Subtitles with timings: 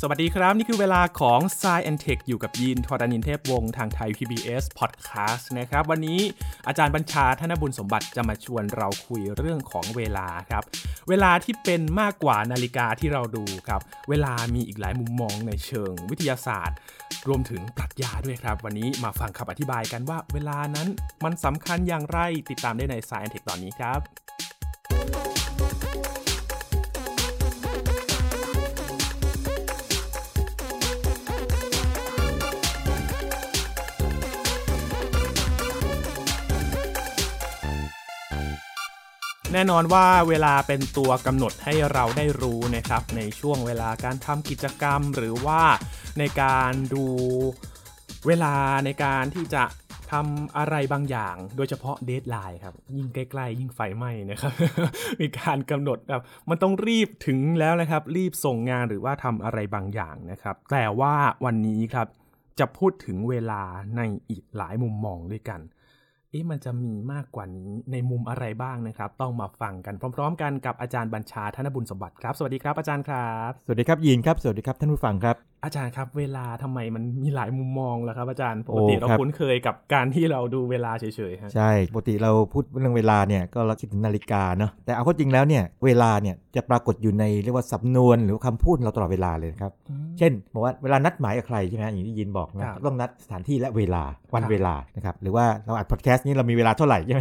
[0.00, 6.20] สวัสดีครับ นี่คือเวลาของ s ซ and Tech อยู่กับยีนทอรานินเทพวงศ์ทางไทย PBS Podcast นะครับ วันนี้
[6.68, 10.62] อาจารย์บัญชาธนบุญสมบัติจะมาชวนเราคุยเรื่องของเวลาครับ
[11.08, 16.76] เวลาที่เป็นมากกว่านาฬิกาที่เราดูครับ เวลามีอีกหลายมุมมองในเชิงวิทยาศาสตร์
[17.28, 20.88] รวมถึงปรัชญาด้วยครับ วันนี้มาฟังคำอธิบายกันว่าเวลานั้น
[21.24, 22.18] มันสำคัญอย่างไร
[22.50, 24.00] ติดตามได้ใน s ซ and Tech ตอนนี้ครับ
[39.56, 45.62] แน่นอนว่าเวลาเป็นตัวกำหนดให้เราได้รู้นะครับ ในช่วงเวลาการทำกิจกรรม หรือว่า
[46.18, 47.04] ในการดู
[48.26, 48.54] เวลา
[48.84, 49.64] ในการที่จะ
[50.12, 54.52] ทำอะไรบางอย่าง โดยเฉพาะเดทไลน์ครับ ยิ่งใกล้ๆยิ่งไฟไหม้นะครับ
[55.20, 62.06] มีการกำหนดแบบมันต้องรีบถึงแล้วนะครับ รีบส่งงานหรือว่าทำอะไรบางอย่างนะครับ แต่ว่าวันนี้ครับ
[62.58, 63.62] จะพูดถึงเวลา
[63.96, 65.60] ในอีกหลายมุมมองด้วยกัน
[66.34, 89.72] เอ๊ะมันจะมีมากกว่านี้ในมุมอะไรบ้างนะครับ ต้องมาฟังกันพร้อม ๆ กันกับอาจารย์บัญชาธนบุญสมบัติครับ สวัสดีครับอาจารย์ครับ สวัสดีครับยีนครับ สวัสดีครับท่านผู้ฟังครับ อาจารย์ครับ เวลาทำไมมันมีหลายมุมมองล่ะครับ อาจารย์ปกติโอ้เราครับคุ้นเคยกับการที่เราดูเวลาเฉยๆฮะใช่ปกติเราพูดเรื่องเวลาเนี่ยก็เราคิดถึงนาฬิกาเนาะแต่เอาเข้าจริงแล้วเนี่ยเวลาเนี่ยจะปรากฏอยู่ในเรียกว่าสำนวนหรือคำพูดเราตลอดเวลาเลยนะครับ
[90.18, 94.02] เช่นบอกว่าเวลานัดหมายกับใครใช่ไหมอย่างที่ยินบอกนะครับต้องนัดสถานที่และเวลา
[94.34, 97.20] วันครับเวลานะครับหรือว่าเราอัดพอดแคสต์นี้เรามีเวลาเท่าไหร่ใช่ไหม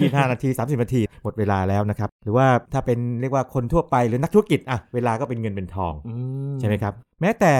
[0.00, 6.14] ยี่ห้านาที30นาทีหมดเวลาแล้วนะครับหรือว่าถ้าเป็นเรียกว่าคนทั่วไปหรือนักธุรกิจอะเวลาก็เป็นเงินเป็นทองอื
[6.60, 7.52] ใช่ไหมครับแม้แต่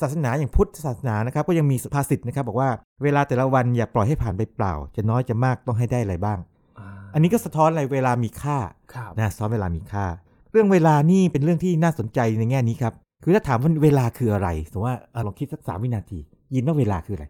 [0.00, 2.70] ศาสนาอย่างพุทธศาสนานะครับก็ยังมีสุภาษิตนะครับบอกว่า
[3.02, 8.58] เวลาแต่ละวันอย่าปล่อยให้ผ่านไปเปล่า จะน้อยจะมากต้องให้ได้อะไรบ้างาอันนี้ก็สะท้อนอะไรเวลามีค่า
[8.94, 10.06] ครับนะซ้อนเวลามีค่า
[10.52, 16.18] เรื่องเวลานี่เป็นเรื่องที่น่าสนใจในแง่นี้ครับคือถ้าถามว่าเวลาคืออะไรสมมติว่าอะลองคิดสักสามวินาที
[16.54, 17.26] ยินว่าเวลาคืออะไร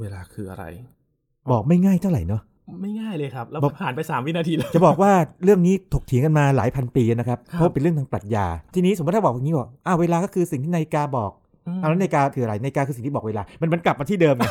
[0.00, 0.64] เวลาคืออะไร
[1.50, 2.42] บอกไม่ง่ายเท่าไหร่เนาะ
[2.80, 5.12] ไม่ง่ายเลยครับเราบอกผ่านไป 3 วินาทีแล้วจะบอกว่า
[5.44, 11.32] เรื่องนี้ถกเถียงกันมาหลายพันปีนะครับครับ เพราะเป็นเรื่องทางปรัชญา ทีนี้สมมติถ้าบอกอย่างนี้บอกอ้าวเวลาก็คือสิ่งที่นาฬิกาบอก
[11.66, 14.44] อืมเอาแล้วนาฬิกาคืออะไรนาฬิกาคือสิ่งที่บอกเวลา มันมันกลับมาที่เดิมไง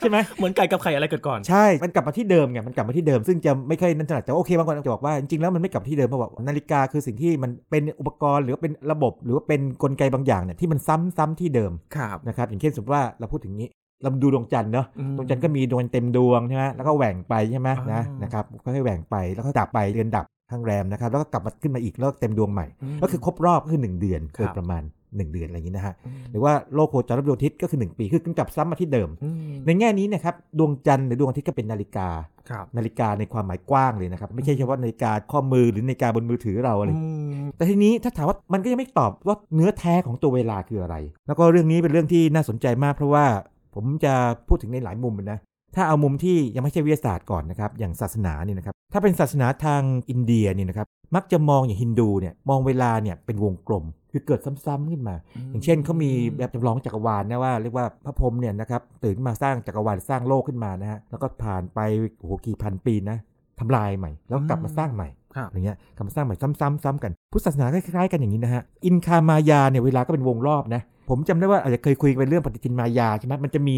[0.00, 13.68] ใช่ไหมเหมือนไก่กับไข่อะไรเกิดก่อนใช่ มันกลับมาที่เดิมไงมันกลับมาที่เดิมซึ่งจะไม่ค่อยนั่นถนัดแต่ว่าโอเคบางคนจะบอกว่าจริงๆแล้วมันไม่กลับที่เดิมเพราะว่านาฬิกาคือสิ่งที่มันเป็นอุปกรณ์หรือว่าเป็นระบบ หรือว่าเป็นกลไกบางอย่างเนี่ยที่มันซ้ำซ้ำที่เดิมครับนะครับอย่างเช่นสมมติว่าเราพูดถึงนี้
[14.02, 22.66] เราดูดวงจันทร์เนาะอืมดวงจันทร์ก็มีดวงเต็มดวงใช่ไหมแล้วก็แหว่งไปใช่ไหมอ่านนะนะครับก็ให้แหว่งไปแล้วก็ดับไปเดือนดับข้างแรมนะครับ แล้วก็กลับมาขึ้นมาอีกแล้วก็เต็มดวงใหม่
[22.96, 32.08] มก็คือครบรอบก็คือ 1 เดือนครับโดยประมาณ 1 เดือนอะไรอย่างนี้นะฮะอืมหรือว่าโลกโคจรรอบดวงอาทิตย์ก็คือ 1 ปีคือขึ้นกลับซ้ำมาที่เดิมอืมในแง่นี้เนะครับดวงจันทร์หรือดวงอาทิตย์ก็เป็นนาฬิกา
[32.50, 40.96] ครับนาฬิกาในความหมายกว้างเลยนะครับ ไม่ใช่เฉพาะนาฬิกาข้อมือหรือนาฬิกาบนมือถือเราอะไรอืมแต่ทีนี้ถ้าถามว่ามันก็ยังไม่ตอบว่าเนื้อแท้ของตัวเวลาคืออะไร
[41.26, 43.24] แล้วก็เรื่องนี้เป็นเรื่องที่น่าสนใจมากเพราะว่า
[43.74, 44.14] ผมจะ
[44.48, 45.38] พูดถึงในหลายมุมนะ
[45.74, 55.16] ถ้าเอามุมที่ยังไม่ใช่วิทยาศาสตร์ก่อนนะครับอย่างศาสนาเนี่ยนะครับถ้าเป็นศาสนาทางอินเดียเนี่ยนะครับมักจะมองอย่างฮินดูเนี่ยมองเวลาเนี่ยเป็นวงกลม คือเกิดซ้ำๆขึ้นมา
[55.50, 61.78] อย่างเช่นเขามีแบบจำลองจักรวาลนะว่าเรียกว่าพระพรหมเนี่ยนะครับตื่นมาสร้างจักรวาลสร้างโลกขึ้นมานะฮะแล้วก็ผ่านไป
[62.18, 63.18] โอ้โหกี่พันปีนะ
[63.60, 73.76] ทำลายใหม่ แล้วกลับมาสร้างใหม่ครับอย่างเงี้ยกลับมาสร้างใหม่ซ้ำๆซ้ำกัน พุทธศาสนาก็คล้ายๆกันอย่างนี้นะฮะอินคามายาเนี่ยเวลาก็เป็นวงรอบนะ ผมจำได้ว่าอาจจะเคยคุยกันเรื่องปฏิทินมายาใช่ไหมมันจะมี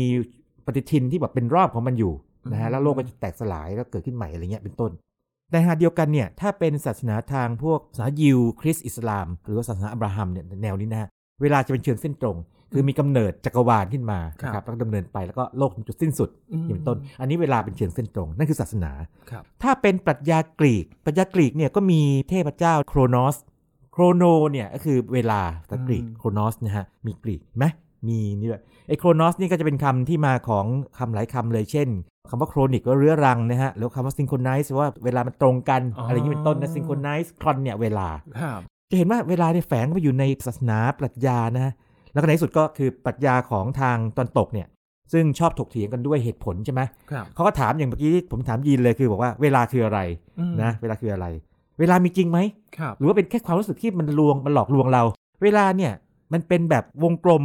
[0.66, 2.12] ปฏิทินที่แบบเป็นรอบของมันอยู่
[2.53, 4.91] นะฮะแล้วโลกก็จะแตกสลายแล้วเกิดขึ้นใหม่อะไรเงี้ยเป็นต้น
[5.50, 11.09] ในขณะเดียวกันเนี่ยถ้าเป็นศาสนาทางพวกศาสนายิวคริสต์อิสลาม หรือว่าศาสนาอับราฮัมเนี่ยแนวนี้นะฮะ
[11.42, 12.37] เวลาจะเป็นเชิงเส้นตรง
[12.72, 18.93] คือมีกำเนิดจักรวาลขึ้นมาครับนะครับแล้วก็ดำเนินไปแล้วก็โลกถึงจุดสิ้นสุดอืมอย่างเป็นต้น อันนี้เวลาเป็นเชิงเส้นตรง นั่นคือศาสนา
[19.31, 23.37] ครับถ้าเป็นปรัชญากรีก ปรัชญากรีกเนี่ยก็มีเทพเจ้าโครโนส
[23.96, 27.64] โครโนเนี่ยก็คือเวลาภาษากรีกอืมโครโนสนะฮะ มีกรีกไหม
[28.08, 30.66] มีนี่ด้วยไอ้โครโนสนี่ก็จะเป็นคำที่มาของ
[30.98, 31.88] คำหลายคำเลยเช่น
[32.30, 38.08] คำว่า chronic ก็เรื้อรังนะฮะ แล้วคำว่า synchronize ว่าเวลามันตรงกันอ๋อออะไรอย่างนี้เป็นต้นนะ synchronize chron เนี่ยเวลา
[38.40, 41.72] ครับจะเห็นว่าเวลาเนี่ยแฝงเข้าไปอยู่ในศาสนาปรัชญานะฮะ
[42.12, 44.66] แล้วก็ในที่สุดก็คือปรัชญาของทางตะวันตกเนี่ย
[45.12, 50.00] ซึ่งชอบถกเถียงกันด้วยเหตุผลใช่ไหมครับเขาก็ถามอย่างเมื่อกี้ที่ผมถามยีนเลยคือบอกว่าเวลาคืออะไร
[50.40, 51.26] อืมนะเวลาคืออะไร
[51.78, 52.38] เวลามีจริงไหม
[52.78, 55.02] ครับหรือว่าเป็นแค่ความรู้สึกที่มันลวงมันหลอกลวงเรา
[55.43, 55.93] เวลาเนี่ย
[56.32, 57.43] มันเป็นแบบวงกลม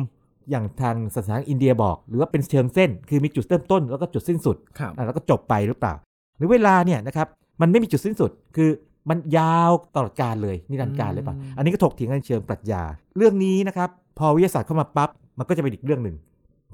[0.50, 5.94] อย่างทางศาสนาอินเดียบอก หรือว่าเป็นเชิงเส้น คือมีจุดเริ่มต้นแล้วก็จุดสิ้นสุดครับอะแล้วก็จบไปหรือเปล่า
[6.38, 7.28] หรือเวลาเนี่ยนะครับ
[7.62, 8.70] มันไม่มีจุดสิ้นสุดคือ
[9.10, 12.82] มันยาวตลอดกาลเลยนิรันดร์การเลยเปล่าอืมอันนี้ก็ถกเถียงกันในเชิงปรัชญา
[13.18, 13.90] เรื่องนี้นะครับ
[14.20, 16.16] พอวิทยาศาสตร์เข้ามาปั๊บมันก็จะเป็นอีกเรื่องหนึ่ง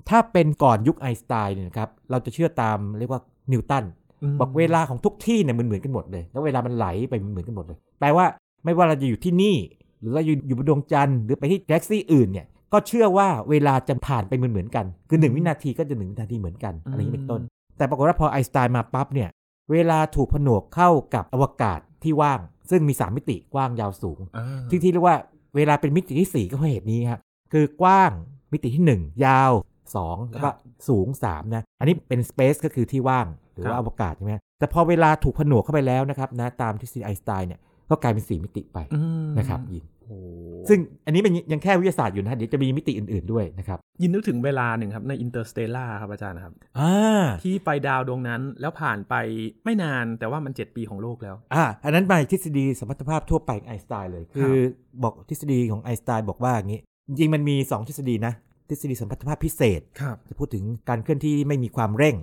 [0.09, 3.21] ถ้าเป็นก่อนยุคไอน์สไตน์เนี่ยนะครับเราจะเชื่อตามเรียกว่า
[3.51, 3.85] นิวตันม
[4.39, 8.25] บอกเวลาของทุกที่เนี่ยมันเหมือนกันหมดเลย แล้วเวลามันไหลไปมันเหมือนกันหมดเลย แปลว่า
[8.63, 9.55] ไม่ว่าเราจะอยู่ที่นี่
[9.99, 17.41] หรือเราอยู่อยู่บนดวงจันทร์หรือไปที่แกล็กซี่อื่นเนี่ยก็เชื่อว่าเวลาจะผ่านไปเหมือนเหมือนๆกัน คือหนึ่งวินาทีก็จะหนึ่งวินาทีเหมือนกันอะไรอย่างนี้เป็นต้น
[17.77, 19.29] แต่ปรากฏว่าพอไอน์สไตน์มาปั๊บเนี่ย
[19.71, 25.17] เวลาถูกผนวกเข้ากับอวกาศที่ว่าง ซึ่งมี 3 มิติกว้างยาวสูงอ่าที่ที่เรียกว่า
[25.55, 27.19] เวลาเป็นมิติที่ 4 ก็เพราะเหตุนี้ครับ
[27.53, 28.11] คือกว้าง
[28.51, 29.51] มิติที่ 1 ยาว
[29.95, 30.49] 2 แล้วก็
[30.89, 33.25] สูง 3 นะ อันนี้เป็น space ก็คือที่ว่าง
[33.57, 37.59] หรือว่าอวกาศใช่ไหมแต่พอเวลาถูกผนวกเข้าไปแล้วนะครับนะตามทฤษฎีไอน์สไตน์เนี่ย
[37.89, 40.17] ก็กลายเป็น4มิติไปอืมนะครับยินโอ้
[40.69, 49.13] ซึ่งอันนี้เป็นยังแค่วิทยาศาสตร์อยู่นะเดี๋ยวจะมีมิติอื่นๆด้วยนะครับยินนึกถึงเวลาหนึ่งครับใน Interstellar ครับอาจารย์ครับอ่าที่ไปดาวดวงนั้นแล้วผ่านไป
[49.65, 54.53] ไม่นานแต่ว่ามัน 7 ปีของโลกแล้วอ่าอันนั้นมาทฤษฎีสัมพัทธภาพทั่วไปของไอน์สไตน์เลย คือ
[55.03, 58.33] บอกทฤษฎีของไอน์สไตน์บอกว่าอย่างนี้ จริงๆมันมี 2 ทฤษฎีนะ
[58.69, 62.15] ทฤษฎีสัมพัทธภาพพิเศษครับจะพูดถึงการเคลื่อนที่ไม่มีความเร่ง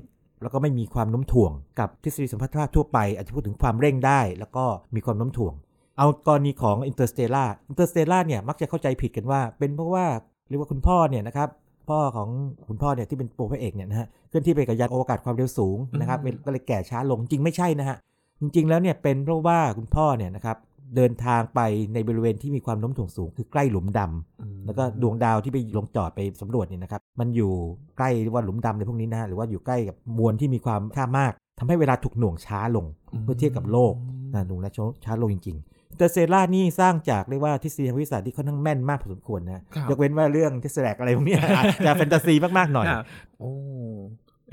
[0.44, 4.64] แล้วก็ไม่มีความโน้มถ่วงกับทฤษฎีสัมพัทธภาพทั่วไป อาจจะพูดถึงความเร่งได้ แล้วก็
[4.94, 5.54] มีความโน้มถ่วง
[5.98, 10.06] เอากรณีของ Interstellar Interstellar เนี่ยมักจะเข้าใจผิดกันว่า เป็นเพราะว่า
[10.48, 11.48] เรียกว่าคุณพ่อเนี่ยนะครับ
[11.88, 12.28] พ่อของ
[12.68, 17.96] คุณพ่อเนี่ยที่เป็นตัวพระเอกเนี่ยนะฮะเคลื่อนที่ไปกับยานอวกาศความเร็วสูงนะครับอืมก็เลยแก่ช้าลงจริงไม่ใช่นะฮะ
[18.40, 20.56] จริงๆแล้วเนี่ยเป็นเพราะว่าคุณพ่อเนี่ยนะครับ
[20.96, 21.60] เดินทางไป
[21.94, 27.52] ในบริเวณที่มีความโน้มถ่วงสูง คือใกล้หลุมดำอืมแล้วก็ดวงดาวที่ไปลงจอดไปสำรวจเนี่ยนะครับ มันอยู่
[27.98, 32.86] ใกล้ว่าหลุมดำในพวกนี้นะฮะหรือว่าอยู่ใกล้กับมวลที่มีความค่ามากทำให้เวลาถูกหน่วงช้าลง
[33.24, 33.94] เมื่อเทียบกับโลก
[34.32, 34.72] นะหน่วงและ
[35.04, 43.02] ช้าลงจริงๆเตอร์เซล่านี่สร้างจากเรียกว่าทฤษฎีทางวิทยาศาสตร์ที่ค่อนข้างแม่นมากพอสมควรนะครับยกเว้นว่าเรื่องเทสแลกอะไรพวกเนี้ยอาจจะแฟนตาซีมาก ๆ หน่อยอะ
[43.38, 43.50] โอ้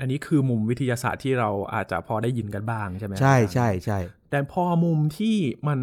[0.00, 3.98] อันนี้คือมุมวิทยาศาสตร์ที่เราอาจจะพอได้ยินกันบ้างใช่ไหมใช่อาจารย์ใช่ใช่
[4.30, 5.36] แต่พอมุมที่
[5.68, 5.80] มัน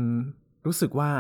[0.65, 1.11] รู้สึกว่า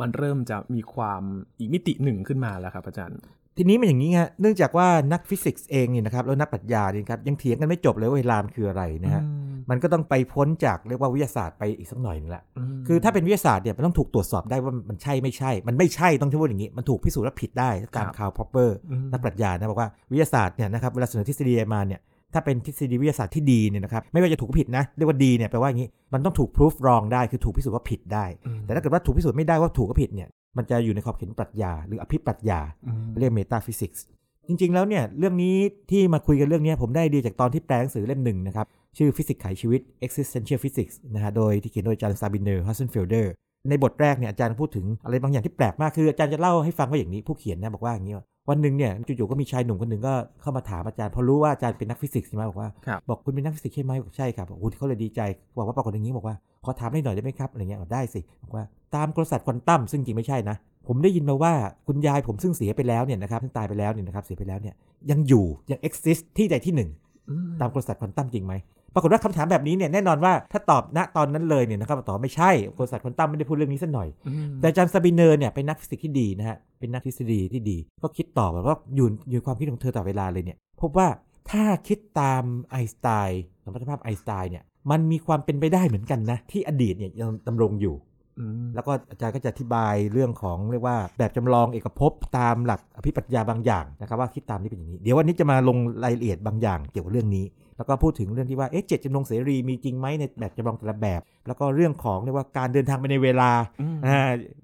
[0.00, 1.22] มันเริ่มจะมีความ
[1.58, 3.20] อีกมิติหนึ่งขึ้นมาแล้วครับอาจารย์
[3.56, 9.22] ทีนี้มันอย่างนี้ฮะเนื่องจากว่านักฟิสิกส์เองเนี่ยนะครับแล้วนักปรัชญาเนี่ยครับยังเถียงกันไม่จบเลยว่าเวลามันคืออะไรนะฮะ
[9.70, 12.42] มันก็ต้องไปพ้นจากเรียกว่าวิทยาศาสตร์ไปอีกสักหน่อยนึงละ
[12.80, 22.00] มคือถ้าเป็นวิทยาศาสตร์เนี่ยมันต้องถูกตรวจสอบได้ว่ามันใช่ไม่ใช่ มันไม่ใช่ต้องพูดอย่างนี้ มันถูกพิสูจน์ว่าผิดได้ตามครับคาร์ลพอปเปอร์อืมนักปรัชญานะบอกว่าวิทยาศาสตร์เนี่ยนะครับเวลาเสนอทฤษฎีมาเนี่ย
[22.34, 34.04] ถ้าเป็นทฤษฎีวิทยาศาสตร์ที่ดีเนี่ยนะครับไม่ว่าจะถูกก็ผิดนะเรียกว่าดีเนี่ยแปลว่าอย่างนี้มันต้องถูก proof wrong ได้คือถูกพิสูจน์ว่าผิดได้อืมแต่ถ้าเกิดว่าถูกพิสูจน์ไม่ได้ว่าถูกก็ผิดเนี่ยมันจะอยู่ในขอบเขตปรัชญา หรืออภิปรัชญาอืมเรียก metaphysics
[34.48, 35.56] จริง ๆ แล้วเนี่ยเรื่องนี้
[35.90, 38.66] ที่มาคุยกันเรื่องเนี้ยผมได้ไอเดียจากตอนที่แปลหนังสือเล่มหนึ่งนะครับ
[38.98, 43.32] ชื่อฟิสิกส์ไขชีวิต existential physics นะฮะโดยที่เขียนโดยอาจารย์ซาบินเนอร์ฮัสเซนเฟลเดอร์
[43.68, 55.20] ในบทแรกเนี่ยอาจารย์พูดถึงอะไรบางอย่างที่แปลกมากคืออาจารย์จะเล่าให้ฟังว่าอย่างนี้ผู้เขียนนะบอกว่าอย่างนี้ว่า วันหนึ่งเนี่ยจู่ๆก็มีชายหนุ่มคนหนึ่งก็เข้ามาถามอาจารย์เพราะรู้ว่าอาจารย์เป็นนักฟิสิกส์ใช่ไหมบอกว่าครับบอกคุณเป็นนักฟิสิกส์ใช่ไหมบอกใช่ครับบอกโอ้โหเขาเลยดีใจ
[55.58, 60.56] บอกว่าปรากฏอย่างนี้บอกว่าขอถามได้หน่อยได้ไหมครับอะไรเงี้ยบอกได้สิบอกว่าตามกลศาสตร์ควอนตัมซึ่งจริงไม่ใช่นะ
[60.86, 61.52] ผมได้ยินมาว่า
[61.86, 64.74] คุณยายผมซึ่งเสียไปแล้วเนี่ยนะครับซึ่งตายไปแล้วเนี่ยนะครับเสียไปแล้วเนี่ย
[65.10, 66.90] ยังอยู่ยัง exist ที่ใดที่หนึ่ง
[67.30, 68.54] อืมตามกลศาสตร์ควอนตัมจริงไหม
[68.94, 81.08] ปรากฏว่าคำถามแบบนี้เนี่ยแน่นอนว่าถ้าตอบณตอนนั้นเลยเนี่ยนะครับตอบไม่ใช่กลศาสตร์ควอนตัมไม่ได้พูดเรื่องนี้สักหน่อยอืมแต่อาจารย์ซาบิเนอร์เนี่ยเป็นนักฟิสิกส์ที่ดีนะฮะเป็นนักทฤษฎีที่ดี ก็คิดต่อแบบว่าอยู่อยู่ความคิดของเธอต่อเวลาเลยเนี่ยพบว่า
[81.50, 87.94] ถ้าคิดตามไอน์สไตน์สัมพัทธภาพไอน์สไตน์เนี่ยมันมีความเป็นไปได้เหมือนกันนะ ที่อดีตเนี่ยยังดำรงอยู่
[88.38, 97.44] อืมแล้วก็อาจารย์ก็จะอธิบายเรื่องของเรียกว่าแบบจำลองเอกภพตามหลักอภิปรัชญาบางอย่างนะครับว่าคิดตามนี้เป็นอย่างนี้ เดี๋ยววันนี้จะมาลงรายละเอียดบางอย่างเกี่ยวกับเรื่องนี้
[97.82, 103.50] แล้วก็พูดถึงเรื่องที่ว่าเอ๊ะเจตจำนงเสรีมีจริงไหมในแบบจำลองแต่ละแบบ แล้วก็เรื่องของเรียกว่าการเดินทางไปในเวลา
[103.80, 104.18] อืมอ่า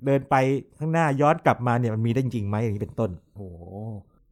[0.06, 0.34] เดินไป
[0.78, 3.64] ข้างหน้าย้อนกลับมาเนี่ยมันมีได้จริงไหมอย่างนี้เป็นต้นโอ้โห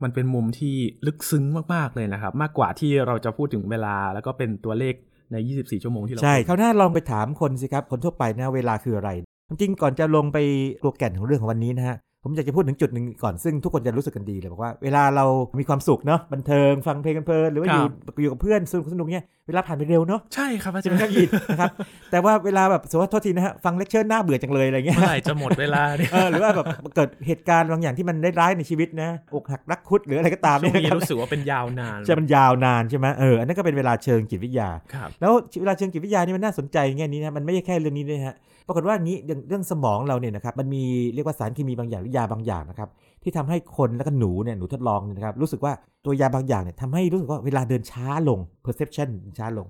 [0.02, 0.74] มันเป็นมุมที่
[1.06, 4.94] ลึกซึ้งมากๆเลยนะครับ มากกว่าที่เราจะพูดถึงเวลาแล้วก็เป็นตัวเลข
[5.32, 9.10] ใน 24 ชั่วโมงที่เราใช่พูดคราวหน้าลองไปถามคนสิครับ คนทั่วไปนะเวลาคืออะไร
[9.48, 10.38] จริงๆก่อนจะลงไป
[10.84, 15.24] ตัวแก่นของเรื่องของวันนี้นะฮะ ผมอยากจะพูดถึงจุดหนึ่งก่อนซึ่งทุกคนจะรู้สึกกันดีเลยบอกว่าเวลาเรา
[15.60, 17.84] มีความสุขเนาะบันเทิงฟังเพลงกันเพลินหรือว่าอยู่
[18.22, 21.72] อยู่กับเพื่อนสนุกสนุกเนี่ยเวลาผ่านไปเร็วเนาะใช่ครับอาใช่จารไหมย์ครับยินนะครับ
[22.10, 26.66] แต่ว่าเวลาแบบสมมติว่าโทษทีนะฮะฟังเลคเชอร์หน้าเบื่อจังเลยอะไรเงี้ยเมื่อไหร่จะหมดเวลาเนี่ยเออหรือว่าแบบ
[26.96, 39.18] เกิดเหตุการณ์บางอย่างที่มันได้ร้ายในชีวิตนะอกหักรักคุดหรืออะไรก็ตามช่วงเนี่ยนี้นะครับรู้สึกว่าเป็นยาวนานจะมันยาวนานใช่ไหมเอออันนั้นก็เป็นเวลาเชิงจิตวิทยาครับแล้วเวลาเชิงจิตวิทยานี่มันน่าสนใจแง่นี้นะมันไม่ใช่แค่เรื่องนี้ด้วยฮะ ปรากฏว่าอย่างนี้
[39.48, 40.82] เรื่องสมองเราเนี่ยนะครับมันมี
[41.14, 42.88] เรียกว่าสารเคมีบางอย่างหรือยาบางอย่างนะครับ
[43.22, 45.72] ที่ทำให้คนแล้วก็หนูเนี่ยหนูทดลองเนี่ยนะครับรู้สึกว่า
[46.04, 49.08] ตัวยาบางอย่างเนี่ยทำให้รู้สึกว่าเวลาเดินช้าลง perception
[49.38, 49.66] ช้าลง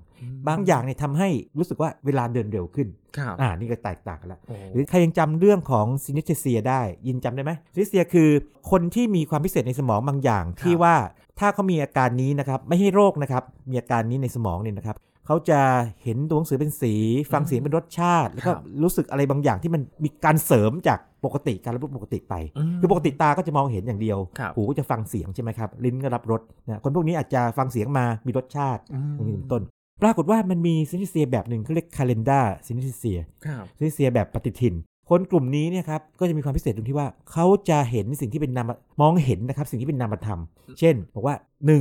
[0.47, 2.87] บางอย่างเนี่ยทำให้รู้สึกว่าเวลาเดินเร็วขึ้น
[3.17, 8.29] ครับอ่านี่ก็แตกต่างกันแล้วโอ้หรือใครยังจำเรื่องของ synesthesia ได้ ยินจำได้ไหม synesthesia คือ
[8.71, 10.95] คนที่มีความพิเศษในสมองบางอย่างที่ว่า
[11.39, 14.97] ถ้าเขามีอาการนี้นะครับไม่ให้โรคนะครับมีอาการนี้ในสมองเนี่ยนะครับ
[15.27, 15.59] เขาจะ
[16.03, 16.93] เห็นตัวหนังสือเป็นสี
[17.33, 18.51] ฟังเสียงเป็นรสชาติ แล้วก็
[18.83, 22.33] รู้สึกอะไรบางอย่างที่มันมีการเสริมจากปกติการรับรู้ปกติไปอื
[22.67, 29.63] มคือปกติตาก็จะมองเห็นอย่างเดียวครับหูก็จะฟังเสียงใช่ไหมครับ ลิ้นก็รับรสนะคนพวกนี้อาจจะฟังเสียงมามีรสชาติอืมอย่างนี้เป็นต้น
[30.03, 34.75] ปรากฏว่ามันมี synesthesia แบบหนึ่งเขาเรียก calendar synesthesia ครับ synesthesia แบบปฏิทิน
[35.09, 40.39] คนกลุ่มนี้เนี่ยครับก็จะมีความพิเศษตรงที่ว่าเขาจะเห็นสิ่งที่เป็นนามมองเห็นนะครับสิ่งที่เป็นนามธรรม
[40.79, 41.35] เช่น บอกว่า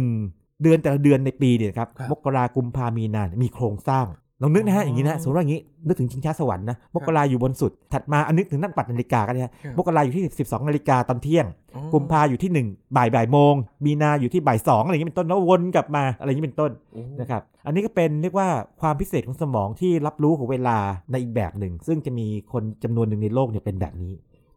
[0.04, 4.06] 1 เดือนแต่ละเดือนในปีเนี่ยครับครับมกรากุมภามีนาเนี่ยมีโครงสร้าง
[4.42, 18.48] ลองนึกนะอ๋ฮะอออย่างนี้นะสมมติว่าอย่างนี้นึกถึงชิงช้าสวรรค์นะมกราอยู่บนสุด ถัดมาอันนึกถึงนั่งปัดนาฬิกากันนะฮะครับมกราอยู่ที่ 12นาฬิกาตอนเที่ยงอ๋อกุมภาอยู่ที่ 1 บ่ายบ่ายโมง มีนาอยู่ที่บ่ายสองอะไรอย่างนี้เป็นต้นแล้ววนกลับมาอะไรอย่างนี้เป็นต้นโอ้นะครับอันนี้ก็เป็นเรียกว่า
[18.80, 20.78] ความพิเศษของสมองที่รับรู้ของเวลา
[21.10, 24.12] ในอีกแบบหนึ่ง ซึ่งจะมีคนจำนวนหนึ่งในโลกเนี่ยเป็นแบบนี้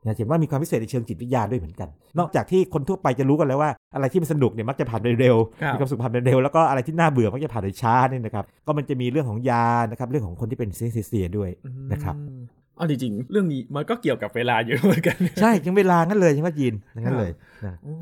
[0.10, 1.90] นะเห็นว่ามีความพิเศษในเชิงจิตวิทยาด้วยเหมือนกัน
[2.20, 11.50] นอกจากที่คนทั่วไปจะรู้กันแล้วว่าอะไรที่มันสนุกเนี่ยมักจะผ่านไปเร็วครับมีความสุขผ่านไปเร็วแล้วก็อะไรที่น่าเบื่อมักจะผ่านไปช้าเนี่ยนะครับก็มันจะมีเรื่องของยานะครับเรื่องของคนที่เป็นเซนเซียด้วย
[11.94, 12.42] นะครับอืม
[12.76, 17.32] เอาจริงๆเรื่องนี้มันก็เกี่ยวกับเวลาอยู่เหมือนกัน ใช่ยังเวลางั้นเลยใช่ไหมยินอย่างนั้นเลย
[17.66, 17.96] นะโอ้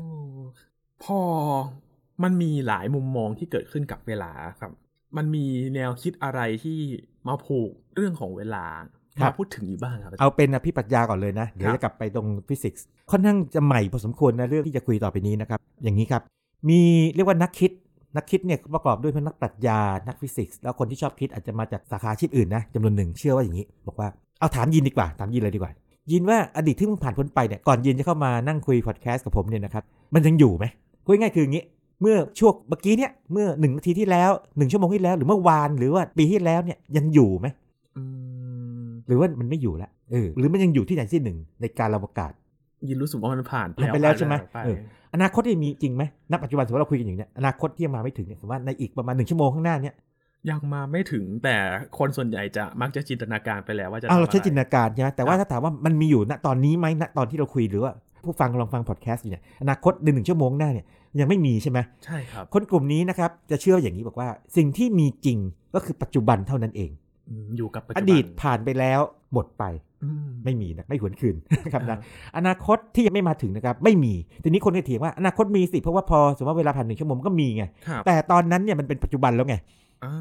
[1.04, 1.20] พอ
[2.22, 4.72] มันมีหลายมุมมองที่เกิดขึ้นกับเวลาครับ
[5.16, 6.78] มันมีแนวคิดอะไรที่
[7.26, 8.64] มาผูกเรื่องของเวลา
[9.22, 16.22] มาพูดถึงอยู่บ้างครับ เอาเป็นอภิปรัชญาก่อนเลยนะ เดี๋ยวครับจะกลับไปตรงฟิสิกส์ค่อนข้างจะใหม่พอสมควรนะเรื่องที่จะคุยต่อไปนี้นะครับ อย่างนี้ครับ
[16.68, 16.80] มี
[17.14, 17.70] เรียกว่านักคิด
[18.16, 24.08] นักคิดเนี่ยประกอบด้วยพวกนักปรัชญา นักฟิสิกส์แล้วคนที่ชอบคิดอาจจะมาจากสาขาอาชีพอื่นนะจำนวนหนึ่งเชื่อว่าอย่างนี้ บอกว่า
[24.38, 25.72] เอาถามยินดีกว่าถามยินเลยดีกว่า
[26.12, 29.84] ยินว่าอดีตที่มึงผ่านพ้นไปเนี่ยก่อนยินจะเข้ามานั่งคุยพอดแคสต์กับผมเนี่ยนะครับ
[30.14, 30.64] มันยังอยู่ไหม
[31.04, 31.64] พูดง่ายๆคืออย่างนี้
[32.00, 37.67] เมื่อช่วงเมื่อกี้เนี่ยเมื่อหนึ่งนาทีที่แล้วหนึ่งชั่วโมงที่แล้วหรือเมื่อวานหรือว่าปีที่แล้วเนี่ยยังอยู่ไหมอืม
[39.08, 42.32] หรือว่ามันไม่อยู่แล้วเออหรือมันยังอยู่ที่ไหนที่หนึ่งในการอวกาศ
[42.88, 44.76] ยินรู้สึกว่ามันผ่านผ่านไปแล้วใช่ไหมผ่านปเออ
[45.14, 49.94] อนาคตที่มีจริงไหมณปัจจุบันสมมติเราคุยกันอย่างเนี้ยอนาคตที่ยังมาไม่ถึงเนี่ยสมมติว่าในอีกประมาณหนึ่งชั่วโมงข้างหน้าเนี่ย
[50.50, 51.56] ยังมาไม่ถึงแต่
[51.98, 57.92] คนส่วนใหญ่จะมักจะจินตนาการไปแล้วว่าจะอ้าวเราทำใช้อะไรจินตนาการใช่ไหมแต่ว่าครับถ้าถามว่ามันมีอยู่ณตอนนี้ไหมณตอนที่เราคุยหรือว่า
[58.24, 60.86] ผู้ฟังกำลังฟังพอดแคสต์อยู่เนี่ยอนาคตในหนึ่งชั่วโมงหน้าเนี่ย
[61.20, 65.38] ยังไม่มีใช่ไหมใช่ครับคนกลุ่มนี้นะครับจะเชื่ออย่างนี้บอกว่าสิ่งที่มีจริง
[65.74, 66.90] ก็คือปัจจุบันเท่านั้นเอง
[67.28, 69.00] อืมอยู่กับปัจอจุบันดีตผ่านไปแล้ว
[69.32, 69.64] หมดไป
[70.04, 72.00] อืมไม่มีนะไม่หวนคืนนะครับครันะบ
[72.36, 79.56] อนาคตที่ยังไม่มาถึงนะครับไม่มีทีนี้คนก็เถียงว่าอนาคตมีสิเพราะว่าพอสมมติว่าเวลาผ่านหนึ่งชั่วโมงมันก็มีไงครับแต่ตอนนั้นเนี่ยมันเป็นปัจจุบันแล้วไง
[80.04, 80.12] อ่า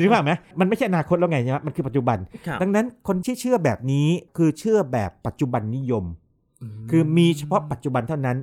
[0.00, 4.06] รู้ป่ะไหมมันไม่ใช่อนาคตแล้วไงใช่ไหมมันคือปัจจุบันครับดังนั้นคนที่เชื่อแบบนี้
[4.36, 6.04] คือเชื่อแบบปัจจุบันนิยม
[6.90, 8.36] คือมีเฉพาะปัจจุบันเท่านั้น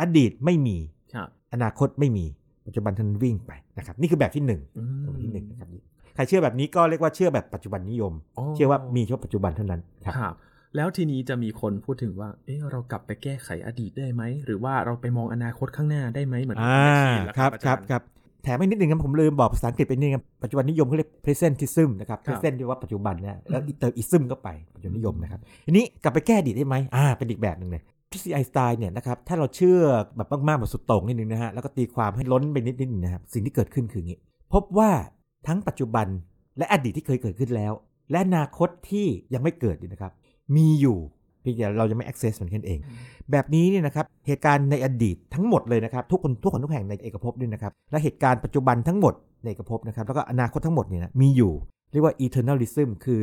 [0.00, 0.76] อดีตไม่มี
[1.14, 2.26] ครับอนาคตไม่มี
[2.66, 5.68] ปัจจุบันเท่านั้นวิ่งไปนะครับ นี่คือแบบที่หนึ่งอืมแบบที่หนึ่งนะครับ
[5.99, 8.12] ใค รเชื่อแบบนี้ก็เรียกว่าเชื่อแบบปัจจุบันนิยม
[8.54, 10.34] เชื่อว่ามีเฉพาะปัจจุบันเท่านั้นครับครับ
[10.76, 18.02] แล้วทีนี้จะมีคนพูดถึงว่า เอ๊ะเรากลับไปแก้ไขอดีตได้ไหม หรือว่าเราไปมองอนาคตข้างหน้าได้ไหมเหมือนอ่าแมชชีนล่ะครับอาครัจาบย์ครับ
[18.42, 29.80] แถมอีกนิดหนึ่งครับผมลืมบอกภาษาอังกฤษไปนิดนึงครับปัจจุบันนิยมเขาเรียก presentism นะครับครับ present ที่ว่าปัจจุบันนะแล้วอืมเติม ism เข้าไปปัจจุบันนิยมนะครับทีนี้กลับไปแก้อดีตได้ไหมอ่าเป็นอีกแบบหนึ่งเลยทฤษฎีไอน์สไตน์เนี่ยนะครับถ้าเราเชื่อ
[30.16, 34.18] แบบมากๆแบบสุดโต่งนิดนึงนะฮะแล้วก็ตีความให้ล้นไปนิดนิดนึงนะครับสิ่งที่เกิดขึ้นคืออย่างนี้
[34.52, 34.90] พบว่า
[35.46, 36.06] ทั้งปัจจุบัน
[36.58, 37.72] และอดีตที่เคยเกิดขึ้นแล้ว
[38.10, 40.12] และอนาคตที่ยังไม่เกิดเนี่ยนะครับ
[40.56, 40.98] มีอยู่
[41.40, 42.78] เพียงแต่เรายังไม่ access มันแค่นั้นเอง
[43.30, 51.52] แบบนี้เนี่ยนะครับเหตุการณ์ในอดีตทั้งหมดเลยนะครับ ทุกคนทุกคนทุกแห่งในเอกภพด้วยนะครับ และเหตุการณ์ปัจจุบันทั้งหมดในเอกภพนะครับแล้วก็อนาคตทั้งหมดเนี่ยนะมีอยู่
[51.92, 53.22] เรียกว่า eternalism คือ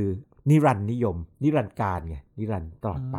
[0.50, 3.18] นิรันดร์นิยม นิรันดร์การไงนิรันดร์ตลอดไป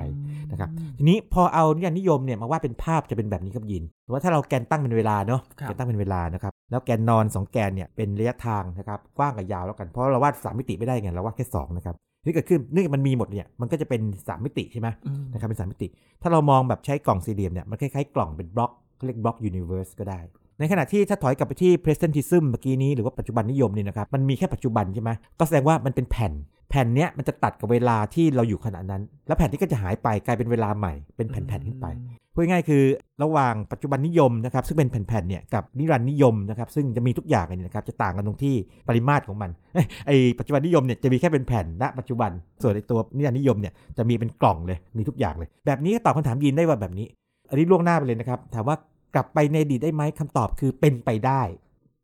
[0.50, 15.88] นะครับทีนี้พอเอานิรันดร์นิยมเนี่ยมาวาดเป็นภาพจะเป็นแบบนี้ครับยินแต่ว่าถ้าเราแกนตั้งเป็นเวลาเนาะครับแกนตั้งเป็นเวลานะครับแล้วแกนนอน 2 แกนเนี่ยเป็นระยะทางนะครับกว้างกับยาวแล้วกันเพราะเราวาดสามมิติไม่ได้ไงเราวาดแค่สองนะครับนี่เกิดขึ้นเนื่องจากมันมีหมดเนี่ยมันก็จะเป็นสามมิติใช่ไหมอืมนะครับเป็นสามมิติ
[16.22, 20.20] ถ้าเรามองแบบใช้กล่องสี่เหลี่ยมเนี่ยมันคล้ายๆกล่องเป็นบล็อกเขาเรียก block universe ก็ได้
[20.58, 26.32] ในขณะที่ถ้าถอยกลับไปที่ presentism เมื่อกี้นี้หรือว่าปัจจุบันนิยมเนี่ยนะครับมันมีแค่ปัจจุบันใช่ไหมก็แสดงว่ามันเป็นแผ่น
[26.70, 31.86] แผ่นเนี้ยมันจะตัดกับเวลาที่เราอยู่ขณะนั้น แล้วแผ่นที่ก็จะหายไปกลายเป็นเวลาใหม่เป็นแผ่นๆขึ้นไป
[32.34, 32.82] พูดง่ายๆคือ
[33.22, 38.54] ระหว่างปัจจุบันนิยมนะครับซึ่งเป็นแผ่นๆเนี่ยกับนิรันดร์นิยมนะครับซึ่งจะมีทุกอย่างเลยนะครับจะต่างกันตรงที่
[38.88, 42.30] ปริมาตรของมันเอ้ยไอปัจจุบันนิยมเนี่ยจะมีแค่เป็นแผ่นณปัจจุบัน
[42.62, 47.06] ส่วนในตัวนิรันดร์นิยมเนี่ยจะมีเป็นกล่องเลยมีทุกอย่างเลย แบบนี้ก็ตอบคำถามยินได้ว่าแบบนี้
[47.50, 48.76] อันนี้ล่วงหน้าไปเลยนะครับถามว่า
[49.14, 51.42] กลับไปในอดีตได้ไหมคำตอบคือเป็นไปได้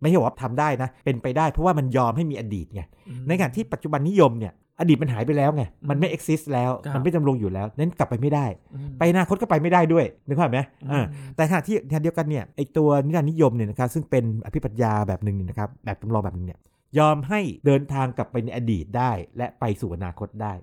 [0.00, 2.82] ไม่ใช่ว่าทำได้นะ เป็นไปได้เพราะว่ามันยอมให้มีอดีตไง
[3.26, 11.04] ในขณะที่ปัจจุบันนิยมเนี่ยอดีตมันหายไปแล้วไงมันไม่ exist แล้วครับมันไม่ดำรงอยู่แล้วนั้นกลับไปไม่ได้อืมไปอนาคตก็ไปไม่ได้ด้วยนึกภาพไหมอืมอ่า
[11.36, 16.58] แต่ขณะที่ขณะเดียวกันเนี่ยไอตัวนิรันดร์นิยมเนี่ยนะครับซึ่งเป็นอภิปรัชญาแบบหนึ่งเนี่ยนะครับแบบจำลองแบบหนึงเนี่ย
[16.98, 20.54] ยอมให้เดินทางกลับไปในอดีตได้ และไปสู่อนาคตได้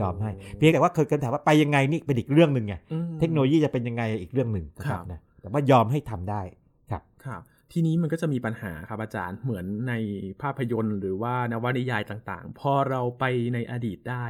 [0.00, 6.42] ยอมให้ เพียงแต่ว่าเคยกันถามว่าไปยังไงนี่เป็นอีกเรื่องหนึ่งไงอืมเทคโนโลยีจะเป็นยังไงอีกเรื่องหนึ่งนะคครัรับบนะ แต่ว่ายอมให้ทำได้
[6.90, 9.94] ครับครับทีนี้มันก็จะมีปัญหาครับอาจารย์เหมือนใน
[10.42, 13.24] ภาพยนตร์ หรือว่านวนิยายต่างๆ พอเราไป
[13.54, 14.26] ในอดีตได้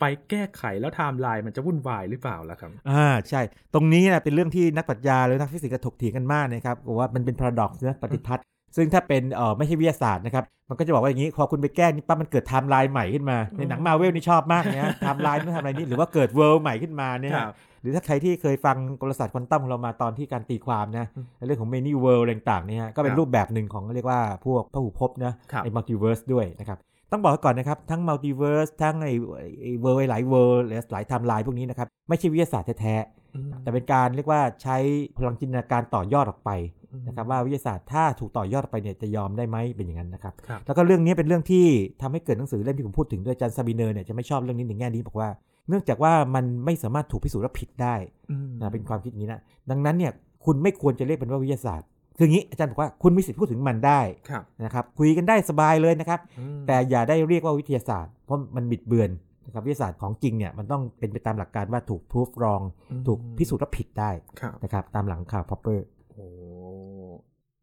[0.00, 3.40] ไปแก้ไขแล้วไทม์ไลน์มันจะวุ่นวายหรือเปล่าล่ะครับอ่าใช่
[3.74, 8.44] ตรงนี้นะเป็นเรื่องที่นักปรัชญาหรือนักฟิสิกส์ก็ถกเถียงกันมากนะครับบอกว่ามันเป็น paradox นะปฏิทรรศน์
[8.76, 26.78] ซึ่งถ้าเป็นเออไม่ใช่วิทยาศาสตร์นะครับ มันก็จะบอกว่าอย่างนี้ พอคุณไปแก้นี่ปั๊บมันเกิดไทม์ไลน์ใหม่ขึ้นมา ในหนังมาเวลนี่ชอบมากเนี่ยไทม์ไลน์ไม่ทำอะไรนี่หรือว่าเกิด world ใหม่ขึ้นมาเนี่ยครับ หรือถ้าใครที่เคยฟังกลศาสตร์ควอนตัมของเรามาตอนที่การตีความนะอืมเรื่องของ many world อะไรต่างๆเนี่ยฮะก็เป็นครับรูปแบบหนึ่งของเรียกว่าพวกพหุภพนะครับไอ้ multiverse ด้วยนะครับ
[27.12, 29.14] ต้องบอกไว้ก่อนนะครับ ทั้ง multiverse ทั้งไอ้
[29.62, 32.94] ไอ้ world หลาย world หรือหลายไทม์ไลน์พวกนี้นะครับ ไม่ใช่วิทยาศาสตร์แท้
[33.34, 34.76] อืมๆแต่เป็นการเรียกว่าใช้
[35.16, 36.50] พลังจินตนาการต่อยอดออกไป
[37.06, 41.66] นะครับว่าวิทยาศาสตร์ถ้าถูกต่อยอดออกไปเนี่ยจะยอมได้ไหมเป็นอย่างนั้นนะครับครับแล้วก็เรื่องนี้เป็นเรื่องที่
[42.02, 45.28] ทำให้เกิดหนังสือเล่มที่ผมพูดถึงด้วยอาจารย์ซาบีเนอเนี่ยจะไม่ชอบเรื่องนี้ในแง่นี้บอกว่า
[45.68, 47.94] เนื่องจากว่ามันไม่สามารถถูกพิสูจน์ว่าผิดได้
[48.30, 49.40] อืมนะเป็นความคิดอย่างนี้นะ
[49.70, 50.12] ดังนั้นเนี่ย
[50.44, 54.00] คุณไม่ควรจะเรียกเป็นว่าวิทยาศาสตร์คืออย่างนี้อาจารย์บอกว่าคุณมีสิทธิ์พูดถึงมันได้
[54.30, 59.10] ครับนะครับคุยกันได้สบายเลยนะครับอืมแต่อย่าได้เรียกว่าวิทยาศาสตร์ เพราะมันบิดเบือน
[59.46, 62.62] นะครับวิทยาศาสตร์ของจริงเนี่ยมันต้องเป็นไปตามหลักการว่าถูกพิสูจ wrong
[63.06, 65.91] ถูกพิสูจน์ว่าผิดได้ครับนะครับตามหลังข่าว proper โอ้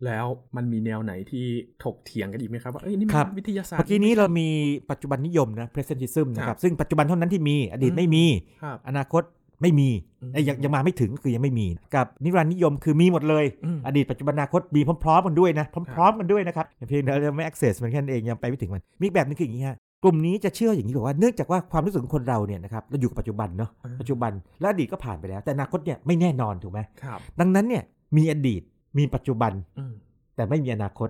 [0.06, 0.26] แล้ว
[0.56, 1.46] มันมีแนวไหนที่
[1.84, 4.48] ถกเถียงกันอีกไหมครับว่าเอ้ยนี่มัครับนวิทยาศาสตร์เมื่อกี้นี้เรามี
[4.92, 8.26] ปัจจุบันนิยมนะ presentism นะคครัรับบซึ่งปัจจุบันเท่านั้นที่มีอดีตอืมไม่มี
[8.64, 9.24] ครับอนาคต
[9.62, 9.90] ไม่มี
[10.22, 15.66] อืมเอ้ยยังยังมาไม่ถึงคือยังไม่มี กับนิรันดร์นิยมคือมีหมดเลยอืมอดีตปัจจุบันอนาคตมีพร้อมๆกันด้วยนะ
[15.96, 27.84] พร้อมๆกันด้วยนะครับเพียงแต่เราไม่ access มันแค่นั้นเองยังไปไม่ถึงมันมีอีกแบบนึงคืออย่างนี้ฮะกลุ่มนี้จะเชื่ออย่างนี้บอกว่าเนื่องจากว่าความรู้สึกของคนเราเนี่ยนะครับเราอยู่กับปัจจุบันเนาะอ่าปัจจุบันและอดีตก็ผ่านไปแล้ว แต่อนาคตเนี่ยไม่แน่นอนถูกไหมครับดังนั้นเนี่ย
[28.18, 28.62] มีอดีต
[28.98, 29.94] มีปัจจุบันอืม
[30.36, 31.10] แต่ไม่มีอนาคต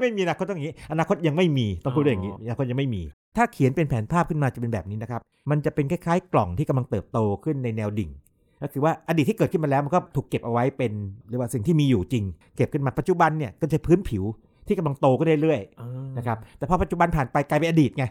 [0.00, 3.02] ไม่มีอนาคตต้องอย่างนี้ อนาคตยังไม่มีต้องพูดอย่างนี้อ๋ออนาคตยังไม่มี
[3.36, 8.10] ถ้าเขียนเป็นแผนภาพขึ้นมาจะเป็นแบบนี้นะครับ มันจะเป็นคล้ายๆ กล่องที่กำลังเติบโตขึ้นในแนวดิ่ง
[8.62, 10.92] ก็คือว่าอดีตที่เกิดขึ้นมาแล้วมันก็ถูกเก็บเอาไว้เป็น
[11.28, 12.24] เรียกว่าสิ่งที่มีอยู่จริง
[12.56, 14.24] เก็บขึ้นมาปัจจุบันเนี่ยก็จะพื้นผิว
[14.66, 18.04] ที่กำลังโตขึ้นเรื่อยอ่าๆนะครับแต่พอปัจจุบันผ่านไปกลายเป็นอดีตไง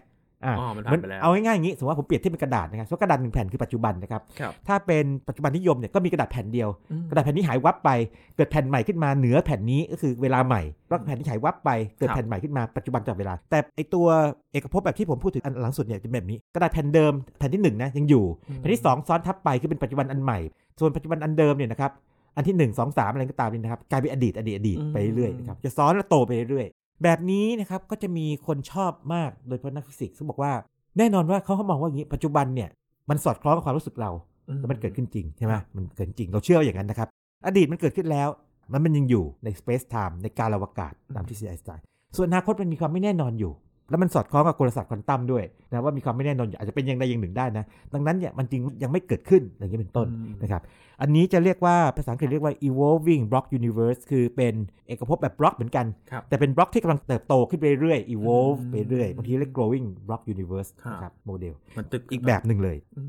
[0.46, 7.90] อ่าอ๋อมันผ่านไปแล้ว เอาง่ายๆอย่างนี้ สมมติว่าผมเปรียบเทียบเป็นกระดาษนะครับสมมติกระดาษหนึ่งแผ่นคือปัจจุบันนะครับ ครับถ้าเป็นปัจจุบันนิยมเนี่ยก็มีกระดาษแผ่นเดียว อืม กระดาษแผ่นนี้หายวับไป
[8.36, 14.08] เกิดแผ่นใหม่ขึ้นมาเหนือแผ่นนี้ก็คือเวลาใหม่แล้วแผ่นที่หายวับไป เกิดครับแผ่นใหม่ขึ้นมาปัจจุบันจับเวลา แต่ไอตัว
[14.52, 18.26] เอกภพแบบที่ผมพูดถึงอันหลังสุดเนี่ยจะเป็นแบบนี้ กระดาษแผ่นเดิมแผ่นที่หนึ่งนะยังอยู่
[18.58, 20.40] แผ่นที่สองซ้อนทับไปคือเป็นปัจจุบันอันใหม่
[20.80, 21.92] ส่วนปัจจุบันอันเดิมเนี่ยนะครับ
[22.36, 30.52] อันที่หนึ่งสองสามอะไรก็ตามนี่นะครับ กลายเป็นอดีตอดีตอดีตอืม ไปเรื่อยๆนะครับ จะซ้อนและโตไปเรื่อยๆ แบบนี้นะครับก็จะมีคนชอบมากโดยเฉพาะนักฟิสิกส์ซึ่งบอกว่า
[30.98, 32.70] แน่นอนว่าเขาเขามองว่าอย่างนี้ปัจจุบันเนี่ย
[33.10, 34.12] มันสอดคล้องกับความรู้สึกเรา
[34.60, 37.08] แล้วมันเกิดขึ้นจริงใช่ไหมมันเกิดจริงเราเชื่อว่าอย่างนั้นนะครับ
[37.46, 38.30] อดีตมันเกิดขึ้นแล้ว
[38.72, 41.84] มันมันยังอยู่ใน space time ในการอวกาศตามทฤษฎีไอน์สไตน์
[42.18, 43.52] ส่วนอนาคตมันมีความไม่แน่นอนอยู่
[43.92, 50.62] แล้วมันสอดคล้องกับกลศาสตร์ควอนตัมด้วยนะว่ามีความไม่แน่นอนอยู่อาจจะเป็นอย่างใดอย่างหนึ่งได้นะ ดังนั้นเนี่ยมันจึงยังไม่เกิดขึ้นอย่างนี้เป็นต้นอืมนะครับ
[51.02, 54.54] อันนี้จะเรียกว่าภาษาอังกฤษเรียกว่า evolving block universe คือเป็น
[54.88, 63.04] เอกภพแบบบล็อกเหมือนกันครับแต่เป็นบล็อกที่กำลังเติบโตขึ้นไปเรื่อยๆ evolve อืมไปเรื่อยบางทีเรียก growing block universe ครับนะครับโมเดลมันตึกอีกแบบหนึ่งเลยอื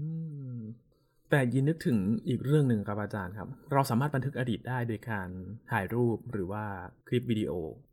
[0.56, 0.58] ม
[1.30, 5.28] แต่ยินนึกถึงอีกเรื่องหนึ่งครับอาจารย์ครับ เราสามารถบันทึกอดีตได้โดยการ
[5.70, 6.64] ถ่ายรูปหรือว่า
[7.08, 7.52] คลิปวิดีโอ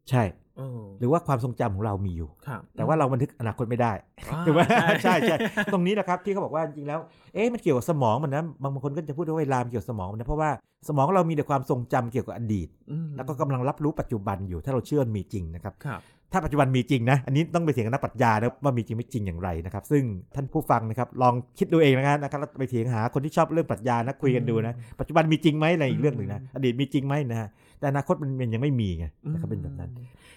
[0.09, 0.23] ใช่
[0.57, 3.91] เออหรือว่าความทรงจำของเรามีอยู่ครับแต่ว่าเราบันทึกอนาคตไม่ได้
[4.27, 5.35] อ่าถูกไหมใช่ใช่ใช่
[5.73, 6.99] ตรงนี้นะครับที่เขาบอกว่าจริงๆแล้ว
[7.33, 10.49] เอ๊ะมันเกี่ยวกับสมองมันนะบางบางคนก็จะพูดว่าเวลามันเกี่ยวกับสมองมันนะเพราะว่า
[10.87, 16.01] สมองเรามีแต่ความทรงจำเกี่ยวกับอดีตอืมแล้วก็กำลังรับรู้ปัจจุบันอยู่ถ้าเราเชื่อมันมีจริงนะครับครับ
[16.33, 20.03] ถ้าปัจจุบันมีจริงนะ อันนี้ต้องไปเถียงกับนักปรัชญานะว่ามีจริงไม่จริงอย่างไรนะครับ ซึ่ง
[20.35, 29.91] ท่านผู้ฟังนะครับลองคิดดูเองนะครับนะครับแล้วไปเถียงหาคนที่ชอบเรื่องปรัชญานะคุยกันดูนะ ปัจจุบันมีจริงไหมอะไรอีกเรื่องหนึ่งนะอดีตมีจริงไหมนะฮะ แต่อนาคตมันมันยังไม่มีไงนะครับเป็นแบบนั้น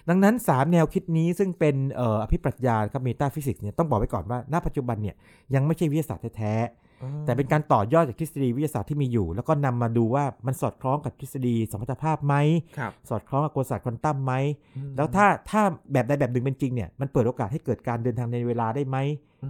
[0.09, 5.15] ดังนั้น 3 แนวคิดนี้ซึ่งเป็นเอ่ออภิปรัชญาครับเมตาฟิสิกส์เนี่ยต้องบอกไว้ก่อนว่าณปัจจุบันเนี่ย
[5.55, 12.35] ยังไม่ใช่วิทยาศาสตร์แท้ๆแต่เป็นการต่อยอดจากทฤษฎีวิทยาศาสตร์ที่มีอยู่ แล้วก็นำมาดูว่ามันสอดคล้องกับทฤษฎีสมรรถภาพไหม
[12.79, 14.33] ครับสอดคล้องกับกลศาสตร์ควอนตัมไหม
[14.77, 18.97] อืมแล้วถ้าถ้าแบบใดแบบหนึ่งเป็นจริงเนี่ย มันเปิดโอกาสให้เกิดการเดินทางในเวลาได้ไหม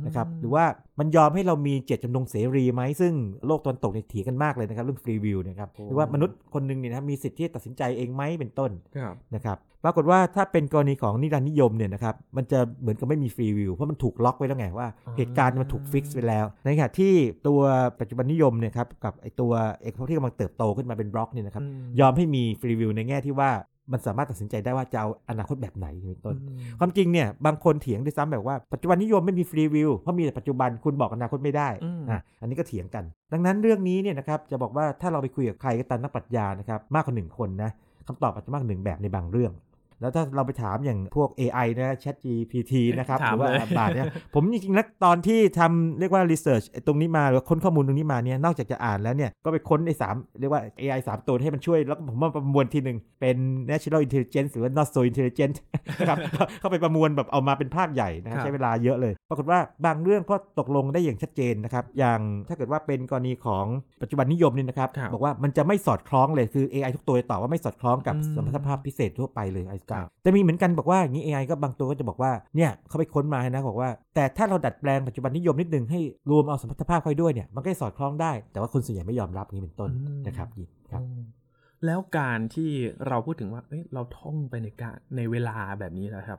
[0.07, 0.64] นะครับหรือว่า
[0.98, 3.12] มันยอมให้เรามีเจตจำนงเสรีไหมซึ่ง
[3.46, 17.12] โลกตะวันตกเนี่ยเถียงกันมากเลยนะครับเรื่อง free will นะครับหรือว่ามนุษย์คนหนึ่งเนี่ยนะครับมีสิทธิ์ที่จะตัดสินใจเองไหมเป็นต้นครับนะครับปรากฏว่าถ้าเป็นกรณีของนิรันดร์นิยมเนี่ยนะครับมันจะเหมือนกับไม่มี free will เพราะมันถูกล็อกไว้แล้วไงว่าอ่าเหตุการณ์มันถูก fix ไว้แล้ว ในขณะที่
[17.46, 17.61] ตัว
[18.00, 19.52] ปัจจุบันนิยมเนี่ยครับกับไอตัว
[19.83, 21.66] เอกภพที่กำลังเติบโตขึ้นมาเป็นบล็อกเนี่ยนะครับม
[22.00, 23.50] ยอมให้มีฟรีวิวในแง่ที่ว่า
[23.92, 37.70] มันสามารถตัดสินใจได้ว่าจะเอาอนาคตแบบไหนเป็นต้นอืมความจริงเนี่ยบางคนเถียงด้วยซ้ำแบบว่าปัจจุบันนิยมไม่มีฟรีวิวเพราะมีแต่ปัจจุบันคุณบอกอนาคตไม่ได้อืมอะอันนี้ก็เถียงกัน ดังนั้นเรื่องนี้เนี่ยนะครับจะบอกว่าถ้าเราไปคุยกับใครก็ตามนักปรัชญานะครับมากกว่าหนึ่งคนนะ
[38.06, 39.52] คำตอบอาจจะมากกว่าหนึ่งแบบในบางเรื่อง
[40.02, 53.36] แล้วถ้าเราไปถามอย่างพวก AI นะ Chat GPT นะครับถามหรือว่าเลยบาทเนี่ยผมจริงๆแล้วตอนที่ทำเรียกว่า research ไอ้ตรงนี้มาหรือว่าค้นข้อมูลตรงนี้มาเนี่ยนอกจากจะอ่านแล้วเนี่ยก็ไปค้นไอ้สามเรียกว่า AI สามตัวให้มันช่วย แล้วก็ผมมาประมวลทีหนึ่งเป็น
[53.70, 55.54] natural intelligence หรือว่า not so intelligent
[55.98, 56.18] นะครับ
[56.60, 63.64] เข้าไปประมวลแบบเอามาเป็นภาคใหญ่นะครับครับใช้เวลาเยอะเลย ปรากฏว่าบางเรื่องก็ตกลงได้อย่างชัดเจนนะครับอย่างถ้าเกิดว่าเป็นกรณีของ
[64.02, 76.00] ปัจจุบันนิยมเนี่ยนะครับครับบอกว่ามันจะไม่สอดคล้องเลยคือ AI ทุกตัวจะตอบว่าไม่สอดคล้องกับอืมสมรรถภาพพิเศษทั่วไปเลยต่างๆแต่มีเหมือนกันบอกว่าอย่างนี้ AI ก็บางตัวก็จะบอกว่าเนี่ยเขาไปค้นมานะบอกว่า แต่ถ้าเราดัดแปลงปัจจุบันนิยมนิดนึงให้
[76.31, 81.24] รวมเอาสมรรถภาพเข้าไปด้วยเนี่ยมันก็จะสอดคล้องได้ แต่ว่าคนส่วนใหญ่ไม่ยอมรับนี้เป็นต้นอืมนะครับยินครับอืม
[81.87, 82.70] แล้วการที่
[83.09, 86.38] เราพูดถึงว่าเอ้ยเราท่องไปในการในเวลาแบบนี้นะครับ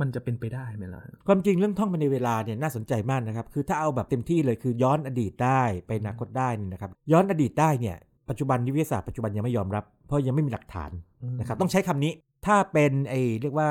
[0.00, 7.96] มันจะเป็นไปได้ไหมล่ะความจริงเรื่องท่องไปในเวลาเนี่ยน่าสนใจมากนะครับ คือถ้าเอาแบบเต็มที่เลยคือย้อนอดีตได้ไปอนาคตได้นี่นะครับ ย้อนอดีตได้เนี่ย
[8.30, 10.90] ปัจจุบันนิวิทยาศาสตร์ปัจจุบันยังไม่ยอมรับ เพราะยังไม่มีหลักฐาน
[11.40, 12.12] นะครับต้องใช้คำนี้
[12.46, 13.70] ถ้าเป็นไอเรียกว่า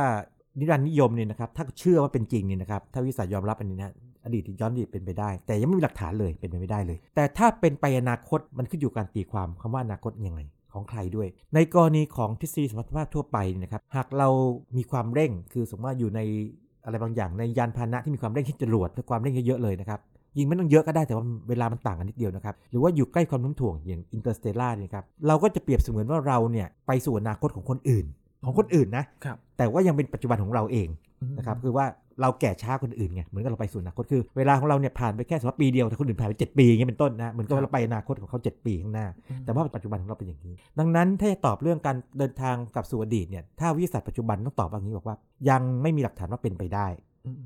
[0.59, 3.91] นิรันดร์นิยมเนี่ยนะครับถ้าเชื่อว่าเป็นจริงเนี่ยนะครับถ้าวิทยาศาสตร์ยอมรับอันนี้นะ
[4.25, 10.41] อดีตย้อนอดีตเป็นไปได้ แต่ยังไม่มีหลักฐานเลยเป็นไปไม่ได้เลย แต่ถ้าเป็นไปอนาคตมันขึ้นอยู่กับการตีความคำว่าอนาคตยังไง
[10.73, 14.29] ของใครด้วย ในกรณีของทฤษฎีสัมพัทธภาพทั่วไปเนี่ยนะครับหากเรา
[14.77, 16.19] มีความเร่งคือสมมติว่าอยู่ใน
[16.85, 19.99] อะไรบางอย่างในยานพาหนะที่มีความเร่งเช่นจรวดและความเร่งเยอะๆเลยนะครับ
[20.39, 28.05] ยิงไม่ต้องเยอะก็ได้แต่ว่าเวลามันต่างกันนิดเดียวนะครับ หรือว่าอยู่ใกล้ความโน้มถ่วงอย่าง Interstellar เนี่ยครับเราก็จะเปรียบเสมือนว่าเราเนี่ยไปสู่อนาคตของคนอื่น
[28.45, 30.87] ของคนอื่นนะครับแต่ว่ายังเป็นปัจจุบันของเราเอง
[31.37, 31.85] นะครับคือว่า
[32.21, 39.07] เราแก่ช้าคนอื่นไงเหมือนกับเราไปสู่อนาคตคือเวลาของเราเนี่ยผ่านไปแค่สมมติปีเดียวแต่คนอื่นผ่านไป 7 ปีอย่างเงี้ยเป็นต้นนะเหมือนกับว่าเราไปอนาคตของเขา 7 ปีข้างหน้า
[39.45, 45.15] แต่ว่าปัจจุบันของเราเป็นอย่างนี้ ดังนั้นถ้าจะตอบเรื่องการเดินทางกลับสู่อดีตเนี่ยถ้าวิทยาศาสตร์ปัจจุบันต้องตอบว่าอย่างนี้บอกว่า
[45.49, 46.87] ยังไม่มีหลักฐานว่าเป็นไปได้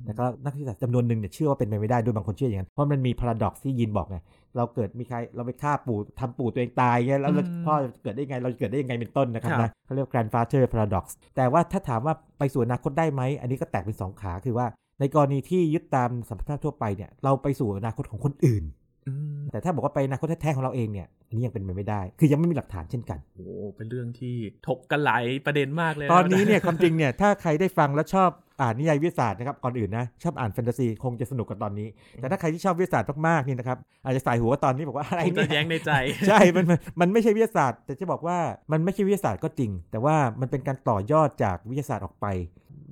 [0.06, 4.18] แล้วก็นักวิทยาศาสตร์จำนวนหนึ่งเนี่ยเชื่อว่าเป็นไปไม่ได้ด้วยบางคนเชื่ออย่างนั้นเพราะมันมีพาราดอกที่ยินบอกไง
[4.56, 11.04] เราเกิดมีใครเราไปฆ่าปู่ทำปู่ตัวเองตายเงี้ยแล้วเราอืมพ่อจะเกิดได้ยังไงเราจะเกิดได้ยังไงเป็นต้นนะครับครับนะเขาเรียกว่า grandfather paradox
[11.36, 14.66] แต่ว่าถ้าถามว่าไปสู่อนาคตได้ไหมอันนี้ก็แตกเป็นสองขาคือว่า
[15.00, 18.64] ในกรณีที่ยึดตามสัมพันธทั่วไปเนี่ยเราไปสู่อนาคตของคนอื่น
[19.08, 23.44] อืมแต่ถ้าบอกว่าไปอนาคตแท้ๆของเราเองเนี่ยอันนี้ยังเป็นไปไม่ได้ คือยังไม่มีหลักฐานเช่นกันโอ้
[23.76, 24.34] เป็นเรื่องที่
[24.66, 28.30] ถกกันหลายประเด็นมากเลยะตอนนี้เนี่ยความจริงเนี่ยถ้าใครได้ฟังแล้วชอบ
[28.60, 35.90] อ่านนิยายวิทยาศาสตร์นะครับก่อนอื่นนะชอบอ่านแฟนตาซีคงจะสนุกกับตอนนี้ แต่ถ้าใครที่ชอบวิทยาศาสตร์มากๆนี่นะครับอาจจะใส่หัวว่าตอนนี้บอกว่าอะไรคงจะเนี่ยแย้งในใจ
[36.28, 38.38] ใช่มันมันมันไม่ใช่วิทยาศาสตร์ แต่จะบอกว่า
[38.72, 42.26] มันไม่ใช่วิทยาศาสตร์ก็จริง แต่ว่ามันเป็นการต่อยอดจากวิทยาศาสตร์ออกไป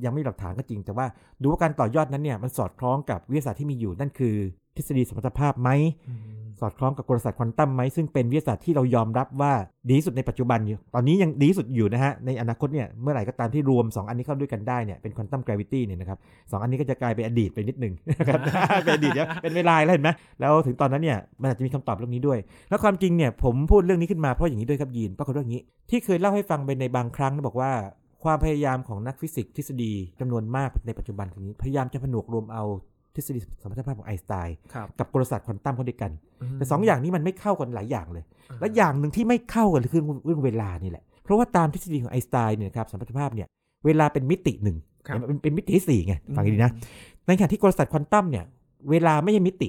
[0.05, 1.07] ยังไม่มีหลักฐานก็จริง แต่ว่า
[1.43, 4.37] ดูว่าการต่อยอดนั้นเนี่ยมันสอดคล้องกับวิทยาศาสตร์ที่มีอยู่นั่นคือ
[4.77, 5.71] ทฤษฎีสมรรถภาพไหม
[6.63, 9.53] สอดคล้องกับกลศาสตร์ควอนตัมไหมซึ่งเป็นวิทยาศาสตร์ที่เรายอมรับว่า
[9.91, 16.19] ดีสุดในปัจจุบันอยู่ ตอนนี้ยังดีสุดอยู่นะฮะ ในอนาคตเนี่ยเมื่อไหร่ก็ตามที่รวม 2 อันนี้เข้าด้วยกันได้เนี่ยเป็นควอนตัมกราวิตี้เนี่ยนะครับ
[16.51, 18.41] สองอันนี้ก็จะกลายเป็นอดีตไปนิดนึงนะครับ
[18.83, 22.39] เป็นอดีตเนี่ยเป็นเวลาแล้วเห็นไหมแล้วถึงตอนนั้นเนี่ยมันอาจจะมีคำตอบเรื่องนี้ด้วย
[22.71, 27.73] แล้วความจริงเนี่ยผมพูดเรื่องนี้ขึ้นมาเพราะอย่างนี้ด้วยครับยินปรากฏว่าอย่างนี้ ที่เคยเล่าให้ฟังไปในบางครั้งบอกว่า
[28.25, 32.65] ความพยายามของนักฟิสิกส์ทฤษฎีจำนวนมากในปัจจุบันนี้พยายามจะผนวกรวมเอา
[33.15, 36.11] ทฤษฎีสัมพัทธภาพของไอน์สไตน์ครับกับกลศาสตร์ควอนตัมเข้าด้วยกัน
[36.55, 38.25] แต่สองอย่างนี้มันไม่เข้ากันหลายอย่างเลย
[38.61, 43.47] และอย่างหนึ่งที่ไม่เข้ากันคือเรื่องเวลานี่แหละ เพราะว่าตามทฤษฎีของไอน์สไตน์เนี่ยนะครับสัมพัทธภาพเนี่ย
[43.87, 46.73] เวลาเป็นมิติหนึ่งครับเป็นเป็นมิติที่สี่ไงฟังดีๆนะ
[47.27, 48.45] ในขณะที่กลศาสตร์ควอนตัมเนี่ย
[48.91, 49.69] เวลาไม่ใช่มิติ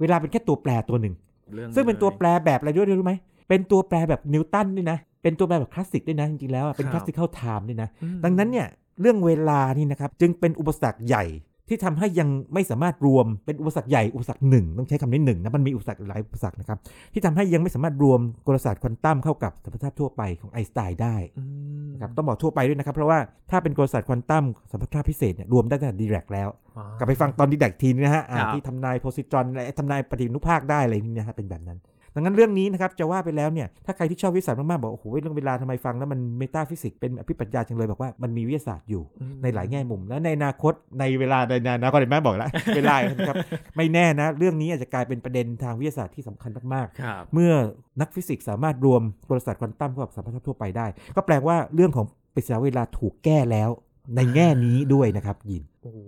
[0.00, 1.14] เวลาเป็นแค่ตัวแปรตัวหนึ่ง
[1.56, 3.14] รื่องซึ่งเป็นตัวลยแปรแบบอะไรด้วยรู้ไหม
[3.48, 8.66] เป็นตัวแปรแบบนิวตันด้วยนะเป็นตัวแปรแบบคลาสสิกด้วยนะจริงๆแล้วอะเป็นครับคลาสสิค l ลไทม์ด้วยนะอืมดังนั้นเนี่ย
[9.00, 11.24] เรื่องเวลานี่นะครับจึงเป็นอุปสรรคใหญ่
[11.68, 16.78] ที่ทำให้ยังไม่สามารถรวมเป็นอุปสรรคใหญ่อุปสรรคหนึ่งต้องใช้คำนี้หนึ่งนะมันมีอุปสรรคหลายอุปสรรคนะครับ
[17.12, 21.44] ที่ทำให้ยังไม่สามารถรวมกลศาสตร์ควอนตัมเข้ากับสัมพัทธภาพทั่วไปของไอน์สไตน์ได้อื
[21.86, 23.18] มนะครับต้องบอกทั่วไปด้วยนะครับ เพราะว่า
[23.50, 31.78] ถ้าเป็นกลศาสตร์ควอนตัมสัมพัทธภาพพิเศษเนี่ยรวมได้ตั้งแต่ดิแรกแล้วอ๋อกลับไปฟังตอนดิแรกทีนึงนะฮะอ่าครับที่ทำนายโพซิตรอนอะไรทำนายปฏินุภาคได้อะไรนี่นะฮะเป็นแบบนั้น
[32.14, 43.36] ดังนั้นเรื่องนี้นะครับจะว่าไปแล้วเนี่ยถ้าใครที่ชอบวิทยาศาสตร์มากๆบอกโอ้โหเรื่องเวลาทำไมฟังแล้วมัน metaphysics เป็นอภิปรัชญาจังเลยบอกว่ามันมีวิทยาศาสตร์อยู่อืมในหลายแง่มุม และในอนาคตในเวลาในอนาคตเห็นไหมบอกแล้วเวลานะครับ
[43.76, 47.52] ไม่แน่นะ เรื่องนี้อาจจะกลายเป็นประเด็นทางวิทยาศาสตร์ที่สำคัญมากครับๆเมื่อ
[48.00, 53.70] นักฟิสิกส์สามารถรวมกลศาสตร์ควอนตัมเข้ากับสัมพัทธภาพทั่วไปได้ ก็แปลว่าเรื่องของปริศนาเวลาถูกแก้แล้ว
[54.16, 55.98] ในแง่นี้ด้วยนะครับยิน โอ้โห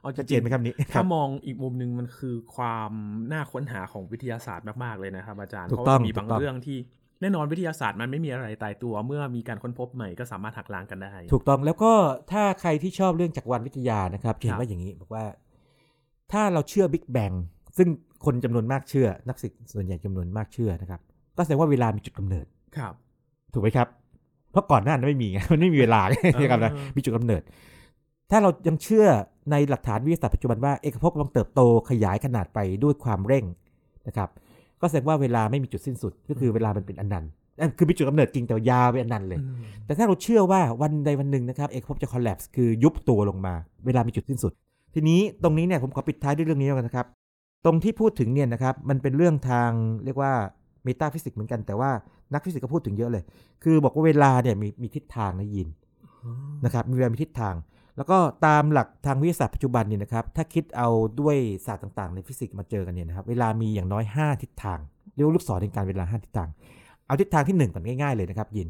[0.00, 2.92] เอาจชัดเจรินงไหมครับนี้ๆถ้ามองอีกมุมหนึ่งมันคือความ
[3.32, 6.78] น่าค้นหาของวิทยาศาสตร์มากๆเลยนะครับ อาจารย์ถูเพกราะต้อว่างมีบางถูกต้องเรื่องที่
[7.20, 11.92] แน่นอนวิทยาศาสตร์มันไม่มีอะไรตายตัว เมื่อมีการค้นพบใหม่ก็สามารถหักล้างกันได้ ถูกต้องแล้วก็
[12.32, 15.24] ถ้าใครที่ชอบเรื่องจักรวาลวิทยานะครับจะเห็ครันบว่าอย่างนี้บอกว่า
[16.32, 17.32] ถ้าเราเชื่อบิ๊กแบง
[17.76, 17.88] ซึ่ง
[18.24, 21.00] คนจำนวนมากเชื่อ นักศึกษาส่วนใหญ่จำนวนมากเชื่อนะครับ
[21.36, 22.46] ก็แสดงว่าเวลามีจุดกำเนิด
[22.76, 22.94] ครับ
[23.52, 23.97] ถูกไหมครับเพ
[24.58, 27.42] ราะก่อนหน้านั้นไม่มีไงมันไม่มีเวลานะครับนะเออมีจุดกำเนิด
[28.30, 29.06] ถ้าเรายังเชื่อ
[29.50, 33.44] ในหลักฐานวิทยาศาสตร์ปัจจุบันว่าเอกภพกำลังเติบโตขยายขนาดไปด้วยความเร่ง
[34.08, 34.28] นะครับ
[34.80, 43.54] ก็แสดงว่าเวลาไม่มีจุดสิ้นสุด ก็คือเวลามันเป็นอนันต์นั่นคือมีจุดกำเนิดจริงแต่ยาวไปนอนันต์เลยอืมแต่ถ้าเราเชื่อว่าวันใดวันหนึ่งนะครับเอกภพจะ collapse คือยุบตัวลงมา
[43.86, 44.52] เวลามีจุดสิ้นสุด
[44.94, 47.06] ทีนี้ตรงนี้เนี่ยผมขอปิดท้ายด้วยเรื่องนี้แล้วกันนะครับ
[47.64, 49.70] ตรงที่พูดถึงเนี่ยนะครับมันเป็นเรื่องทาง
[50.04, 50.32] เรียกว่า
[50.84, 51.90] metaphysics เหมือนกันแต่ว่า
[52.32, 53.22] นักฟิสิกส์ก็พูดถึงเยอะเลย
[53.62, 55.68] คือบอกว่าเวลาเนี่ยมีมีทิศทางนะยิน
[56.64, 57.54] นะครับมีเวลามีทิศทาง
[57.96, 60.88] แล้วก็ตามหลักทางวิทยาศาสตร์ปัจจุบันเนี่ยนะครับถ้าคิดเอา
[61.20, 61.36] ด้วย
[61.66, 64.78] ศาสตร์ต่างๆ ในฟิสิกส์มาเจอกันเนี่ยนะครับเวลามีอย่างน้อย 5 ทิศทาง
[65.14, 66.48] เรียกว่าลูกศรแห่งกาลเวลา 5 ทิศทาง
[67.06, 68.68] เอาทิศทางที่ 1 ก่อนง่ายๆเลยนะครับยิน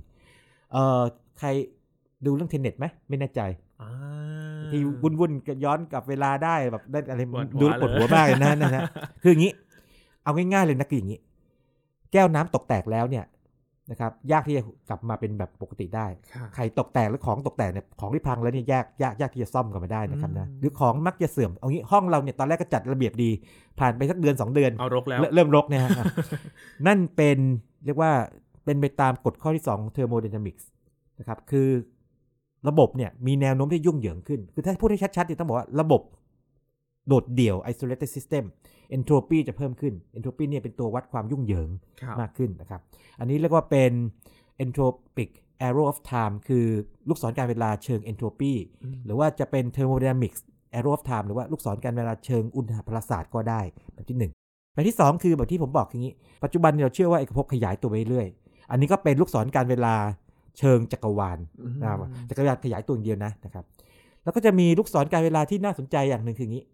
[0.72, 1.02] เอ่อ
[1.38, 1.48] ใคร
[2.26, 3.40] ดูเรื่อง Tenet ไหมไม่แน่ใจ
[3.82, 3.90] อ่า
[4.70, 8.82] ที่วุ่นวุ่นๆก็ย้อนกลับเวลาได้แบบได้อะไรปวดหัวดูแล้วปวดหัวเลยมากเลยนะนะฮะ
[9.22, 9.52] คืออย่างนี้
[10.24, 11.18] เอาง่ายๆเลยนะคืออย่างนี้
[12.12, 13.24] แก้วน้ำตกแตกแล้วเนี่ย
[13.90, 23.30] นะครับยากที่จะกลับมาเป็นแบบปกติได้ค่ะไข่ตกแตกหรือของตกแตกเนี่ยของที่พังแล้วเนี่ยยากยากยากที่จะซ่อมกลับมาได้นะครับนะอืมหรือของมักจะเสื่อมเอางี้ห้องเราเนี่ยตอนแรกก็จัดระเบียบดี
[23.78, 25.90] ผ่านไปสักเดือนสองเดือนเอารกแล้วเริ่มเริ่มรกเนี่ยฮะ
[26.86, 27.38] นั่นเป็น
[27.84, 28.12] เรียกว่า
[28.64, 30.64] เป็นไปตามกฎข้อที่2ของ thermodynamics
[31.18, 31.68] นะครับคือ
[32.68, 36.02] ระบบเนี่ยมีแนวโน้มที่ยุ่งเหยิงขึ้น คือถ้าพูดให้ชัดๆเนี่ยต้องบอกว่าระบบ
[37.08, 38.44] โดดเดี่ยว isolated system
[38.96, 41.68] entropy จะเพิ่มขึ้น entropy เนี่ยเป็นตัววัดความยุ่งเหยิง
[42.00, 42.80] ครับมากขึ้นนะครับ
[43.20, 43.92] อันนี้เรียกว่าเป็น
[44.64, 45.30] entropic
[45.66, 46.66] arrow of time คือ
[47.08, 50.40] ลูกศรการเวลาเชิง entropy อืมหรือว่าจะเป็น thermodynamics
[50.78, 53.60] arrow of time หรือว่าลูกศรการเวลาเชิงอุณหภาศาสตร์ก็ได้
[53.94, 54.32] แบบที่หนึ่ง
[54.72, 56.12] แบบที่สองคือแบบที่ผมบอกอย่างนี้
[56.44, 58.26] ปัจจุบันเราเชื่อว่าเอกภพขยายตัวไปเรื่อย
[58.70, 59.94] อันนี้ก็เป็นลูกศรการเวลา
[60.58, 61.98] เชิงจักรวาลอืมนะครับ
[62.28, 63.64] จักรวาลขยายตัวอย่างเดียวนะนะครับ
[64.24, 66.64] แล้วก็จะมีลูกศรการเวลาที่น่าสนใจอย่างหนึ่งคืออย่างนี้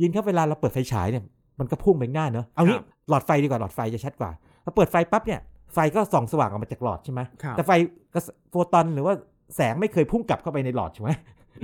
[0.00, 1.24] ยินครับเวลาเราเปิดไฟฉายเนี่ย
[1.58, 4.30] มันก็พุ่งไปข้างหน้าเนอะเอางี้ครับหลอดไฟดีกว่าหลอดไฟจะชัดกว่า
[4.64, 5.40] พอเปิดไฟปั๊บเนี่ย
[5.74, 7.70] ไฟก็ส่องสว่างออกมาจากหลอดใช่ไหมครับแต่ไฟ
[8.14, 9.14] กระแสโฟตอนหรือว่า
[9.56, 11.10] แสงไม่เคยพุ่งกลับเข้าไปในหลอดใช่ไหม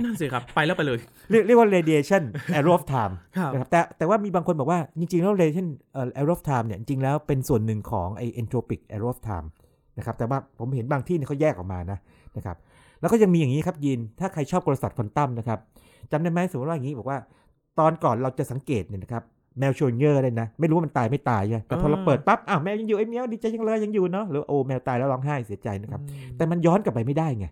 [0.03, 0.99] นั่นสิครับไปแล้วไปเลย
[1.29, 2.23] เรียกเรียกว่า radiation
[2.57, 9.47] arrow of time ครับนะครับแต่แต่ว่ามีบางคนบอกว่าจริงๆแล้ว radiation เอ่อ arrow of time เนี่ยจริงๆแล้วเป็นส่วนหนึ่งของไอ entropic arrow of time
[9.97, 11.97] นะครับแต่ว่าผมเห็นบางที่เนี่ยเขาแยกออกมานะ
[12.37, 12.57] นะครับ
[13.01, 15.59] แล้วก็ยังมีอย่างนี้ครับยิน ถ้าใครชอบกลศาสตร์ควอนตัมนะครับ
[16.11, 17.17] จำได้ไหมสมมติว่าอย่างนี้บอกว่า
[17.79, 19.23] ตอนก่อนเราจะสังเกตเนี่ยนะครับ
[19.59, 27.47] แมวโชนเยอร์เลยนะ ไม่รู้ว่ามันตายไม่ตายใช่ไหมแต่พอเราอ่าเปิดปั๊บอ้าวแมวยังอยู่ไอ้แมวดีใจยังเลยยังอยู่เนาะหรือโอ้แมวตายแล้วร้องไห้เสียใจนะครับอืมแต่มันย้อนกลับไปไม่ได้ไง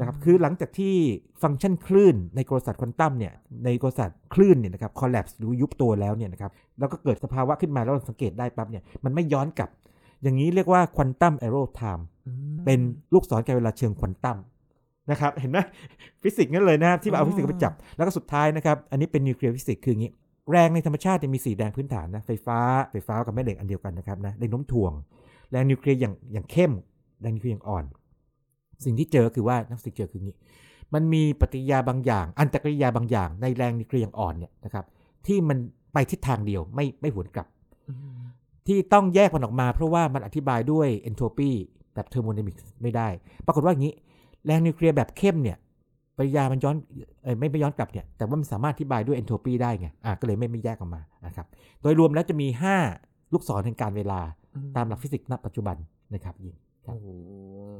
[0.00, 0.94] นะครับคือหลังจากที่
[1.42, 3.32] ฟังก์ชันคลื่นในกลศาสตร์ควอนตัมเนี่ย
[3.64, 9.70] ในกลศาสตร์คลื่นเนี่ยนะครับ collapse หรือยุบตัวแล้วเนี่ยนะครับแล้วก็เกิดสภาวะขึ้นมาแล้วเราสังเกตได้ปั๊บเนี่ยมันไม่ย้อนกลับ
[10.22, 12.78] อย่างนี้เรียกว่า quantum arrow of time อืมเป็น
[13.14, 14.38] ลูกศรกาลเวลาเชิงควอนตัม
[15.10, 15.58] นะครับเห็นไหม
[16.22, 20.12] ฟิสิกส์นั่นเลยนะครับที่มาเอาอ๋อฟิสิกส์มาจับแล้วก็สุดท้ายนะครับอันนี้เป็น nuclear physics คืออย่างนี้
[20.52, 22.58] แรงในธรรมชาติเนี่ยมีสี่แรงพื้นฐานนะไฟฟ้า
[22.90, 24.92] ไฟฟ้ากับแม่เหล็กอันเดียวกันนะครับนะแรงโน้มถ่วง
[25.50, 26.72] แรงนิวเคลียร์อย่างอย่างเข้ม
[27.20, 27.84] แรงนิวเคลียร์อย่างอ่อน
[28.84, 30.36] สิ่งที่เจอคือว่านักฟิสิกส์เจอคืออย่างนี้
[30.94, 34.84] มันมีปฏิกิริยาบางอย่าง อันตรกิริยาบางอย่าง ในแรงนิวเคลียร์อย่างอ่อนเนี่ยนะครับ
[35.26, 35.58] ที่มัน
[35.92, 37.46] ไปทิศทางเดียวไม่ไม่หวนกลับ
[37.88, 38.22] อืม
[38.66, 41.50] ที่ต้องแยกมันออกมา เพราะว่ามันอธิบายด้วย entropy
[41.94, 43.08] แบบ thermodynamic ไม่ได้
[43.46, 43.94] ปรากฏว่าอย่างนี้
[44.46, 45.56] แรงนิวเคลียร์แบบเข้มเนี่ย
[46.16, 46.76] ปฏิกิริยามันย้อน
[47.24, 51.46] เอ้ยไม่ไม่ย้อนกลับเนี่ยแต่ว่ามันสามารถอธิบายด้วย entropy ได้ไงอะก็เลยไม่ไม่แยกออกมานะครับ
[51.82, 52.48] โดยรวมแล้วจะมี
[52.90, 54.20] 5 ลูกศรแห่งกาลเวลา
[54.76, 55.76] ตามหลักฟิสิกส์ณปัจจุบัน
[56.14, 57.06] นะครับยินครับโอ้โห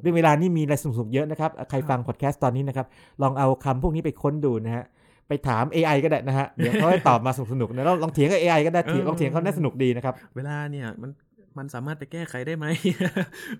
[0.00, 2.86] เรื่องเวลานี่มีอะไรสนุกๆเยอะนะครับ ใครฟังพอดแคสต์ตอนนี้นะครับ
[3.22, 4.84] ลองเอาคำพวกนี้ไปค้นดูนะฮะ
[5.28, 11.10] ไปถาม AI ก็ได้นะฮะเดี๋ยวเขาให้ตอบมาสนุกๆนะลองลองเถียงกับ AI ก็ได้เถียงลองเถียงเขาน่าสนุกดีนะครับ เวลาเนี่ยมัน
[11.58, 12.66] มันสามารถไปแก้ไขได้ไหม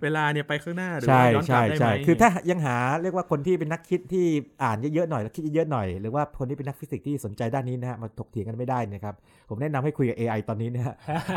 [0.02, 4.26] เวลาเนี่ยไปข้างหน้าหรือใช่ว่าย้อนกลัใช่บได้ไหมใช่คือถ้ายังหาเรียกว่าคนที่เป็นนักคิดที่
[4.62, 9.14] อ่านเยอะๆหน่อยแล้วคิดเยอะๆหน่อย หรือว่าคนที่เป็นนักฟิสิกส์ที่สนใจด้านนี้นะฮะมาถกเถียงกันไม่ได้นะครับ
[9.48, 10.94] ผมแนะนำให้คุยกับ AI ตอนนี้นะฮะ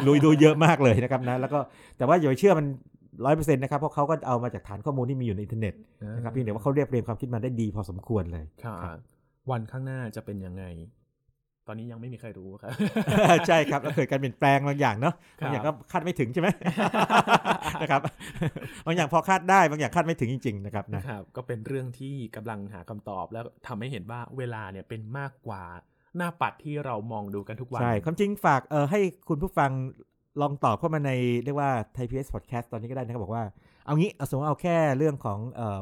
[0.08, 1.60] ลุยดูเยอะมากเลยนะครับนะแล้วก็
[1.98, 2.68] แต่ว่าอย่าไปเชื่อมัน
[3.26, 5.74] ร้อยเปอร์เซ็นต์นะครับเพราะเขาก็เอามาจากฐานข้อมูลที่มีอยู่ในอินเทอร์เน็ต
[6.16, 9.00] นะครับเพียงแต่ว่าเขาเรียบเรียงความคิดมาได้ดีพอสมควรเลยค่ะครับ
[9.52, 10.64] วันข้างหน้าจะเป็นยังไง
[11.68, 12.72] ตอนนี้ยังไม่มีใครรู้ครับ
[13.48, 16.48] ใช่ครับแล้วเกิดการเปลี่ยนแปลงบางอย่างเนาะครับบางอย่างก็คาดไม่ถึงใช่ไหม
[17.82, 18.02] นะครับ
[18.86, 25.64] บางอย่างพอคาดได้บางอย่างคาดไม่ถึงจริง ๆ นะครับนะนะครับ ก็เป็นเรื่องที่กำลังหาคำตอบแล้วทำให้เห็นว่าเวลาเนี่ยเป็นมากกว่า
[26.18, 29.00] หน้าปัดที่เรามองดูกันทุกวัน ใช่ ความจริงฝากเออให้
[29.30, 29.72] คุณผู้ฟัง
[30.42, 31.12] ลองตอบเข้ามาใน
[31.44, 33.44] เรียกว่าไทยพีเอสพอดแคสต์ตอนนี้ก็ได้นะครับบอกว่า
[33.86, 35.80] เอางี้เอาสมมติเอาแค่เรื่องของเอ่อ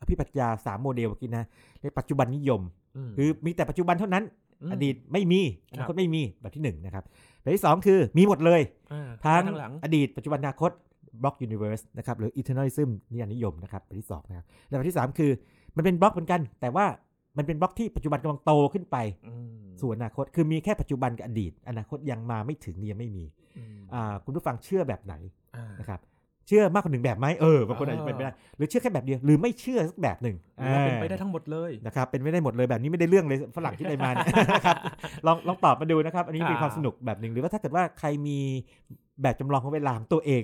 [0.00, 1.44] อภิปรัชญาสามโมเดลเมื่อกี้นะ
[1.82, 2.60] ในปัจจุบันนิยม
[3.08, 5.40] มคือมีแต่ปัจจุบันเท่านั้นม อดีตไม่มี
[5.70, 7.04] อครับนาคตไม่มีแบบที่หนึ่งนะครับ
[7.40, 8.60] แบบที่สองคือมีหมดเลย
[8.92, 10.70] อ่าทั้งทั้งหลังอดีตปัจจุบันอนาคต
[11.22, 15.30] block universe นะครับหรือ eternalism นี่อันนิยมนะครับแบบที่สองนะครับแล้วแบบที่สามคือ
[15.76, 16.86] มันเป็นบล็อกเหมือนกัน แต่ว่า
[17.38, 18.96] มันเป็นบล็อกที่ปัจจุบันกำลังโตขึ้นไป
[19.28, 23.24] อืมสู่อนาคต คือมีแค่ปัจจุบันกับอดีต อนาคตยังมาไม่ถึงยังไม่มี
[23.58, 25.14] อืมอ่าคุณผู้ฟังเชื่อแบบไหน
[25.56, 26.00] อ่านะครับ
[26.48, 34.76] เชื่อมากกว่าหนึ่งแบบไหมเออบางคนอาจจะเป็นไปได้หรือเชื่อแค่แบบเดียวหรือไม่เชื่อสักแบบหนึ่งหรือว่าเป็นอ่าไปได้ทั้งหมดเลยนะครับเป็นไม่ได้หมดเลยแบบนี้ไม่ได้เรื่องเลยฝรั่งที่ได้มาเนี่ยนะครับ
[35.26, 38.38] ลองลองตอบมาดูนะครับ อันนี้เป็นความสนุกแบบหนึ่งหรือว่าถ้าเกิดว่าใครมี
[39.22, 40.42] แบบจำลองของเวลาของตัวเอง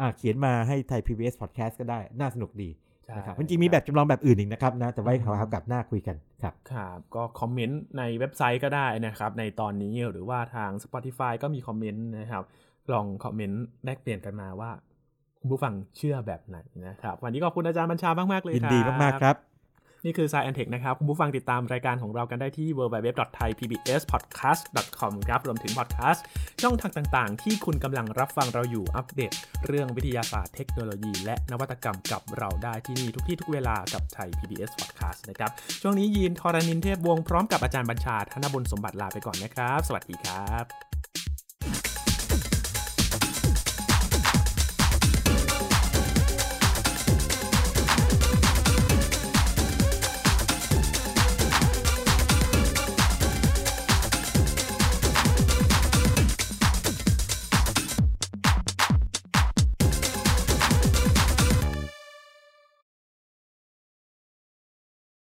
[0.00, 2.70] อ่าเขียนมาให้ไทย PBS Podcast ก็ได้น่าสนุกดี
[3.04, 12.44] ใช่นะครับจริงๆมีแบบจำลองแบบอื่นอีกนะครับนะแต่ไว้คราวกับหน้าคุยกันครับครับก็คอมเมนต์ในเว็บไซต์ก็ได้นะครับในตอนนี้หรือว่าทาง Spotify ก็มีคอมเมนต์นะครับ
[12.92, 14.87] ลองคอมเมนต์แลกเปลี่ยนกันมาว่าคุณ
[15.50, 19.36] ผู้ฟังเชื่อแบบไหนนะครับ วันนี้ขอบคุณอาจารย์บัญชามาก ๆ เลยยินครับดีมาก ๆ ครับ
[20.04, 26.24] นี่คือ Science and Tech นะครับ คุณผู้ฟังติดตามรายการของเรากันได้ที่ www.thaipbspodcast.com ครับ รวมถึงพอดแคสต์
[26.62, 29.32] ช่องทางต่างๆ ที่คุณกำลังรับฟังเราอยู่อัปเดต
[29.66, 35.50] เรื่องวิทยาศาสตร์เทคโนโลยี และนวัตกรรมกับเราได้ที่นี่ทุกที่ทุกเวลากับไทย PBS Podcast นะครับ
[35.82, 40.97] ช่วงนี้ยีนทอรานินเทพวงศ์พร้อมกับอาจารย์บัญชาธนบุญสมบัติลาไปก่อนนะครับ สวัสดีครับ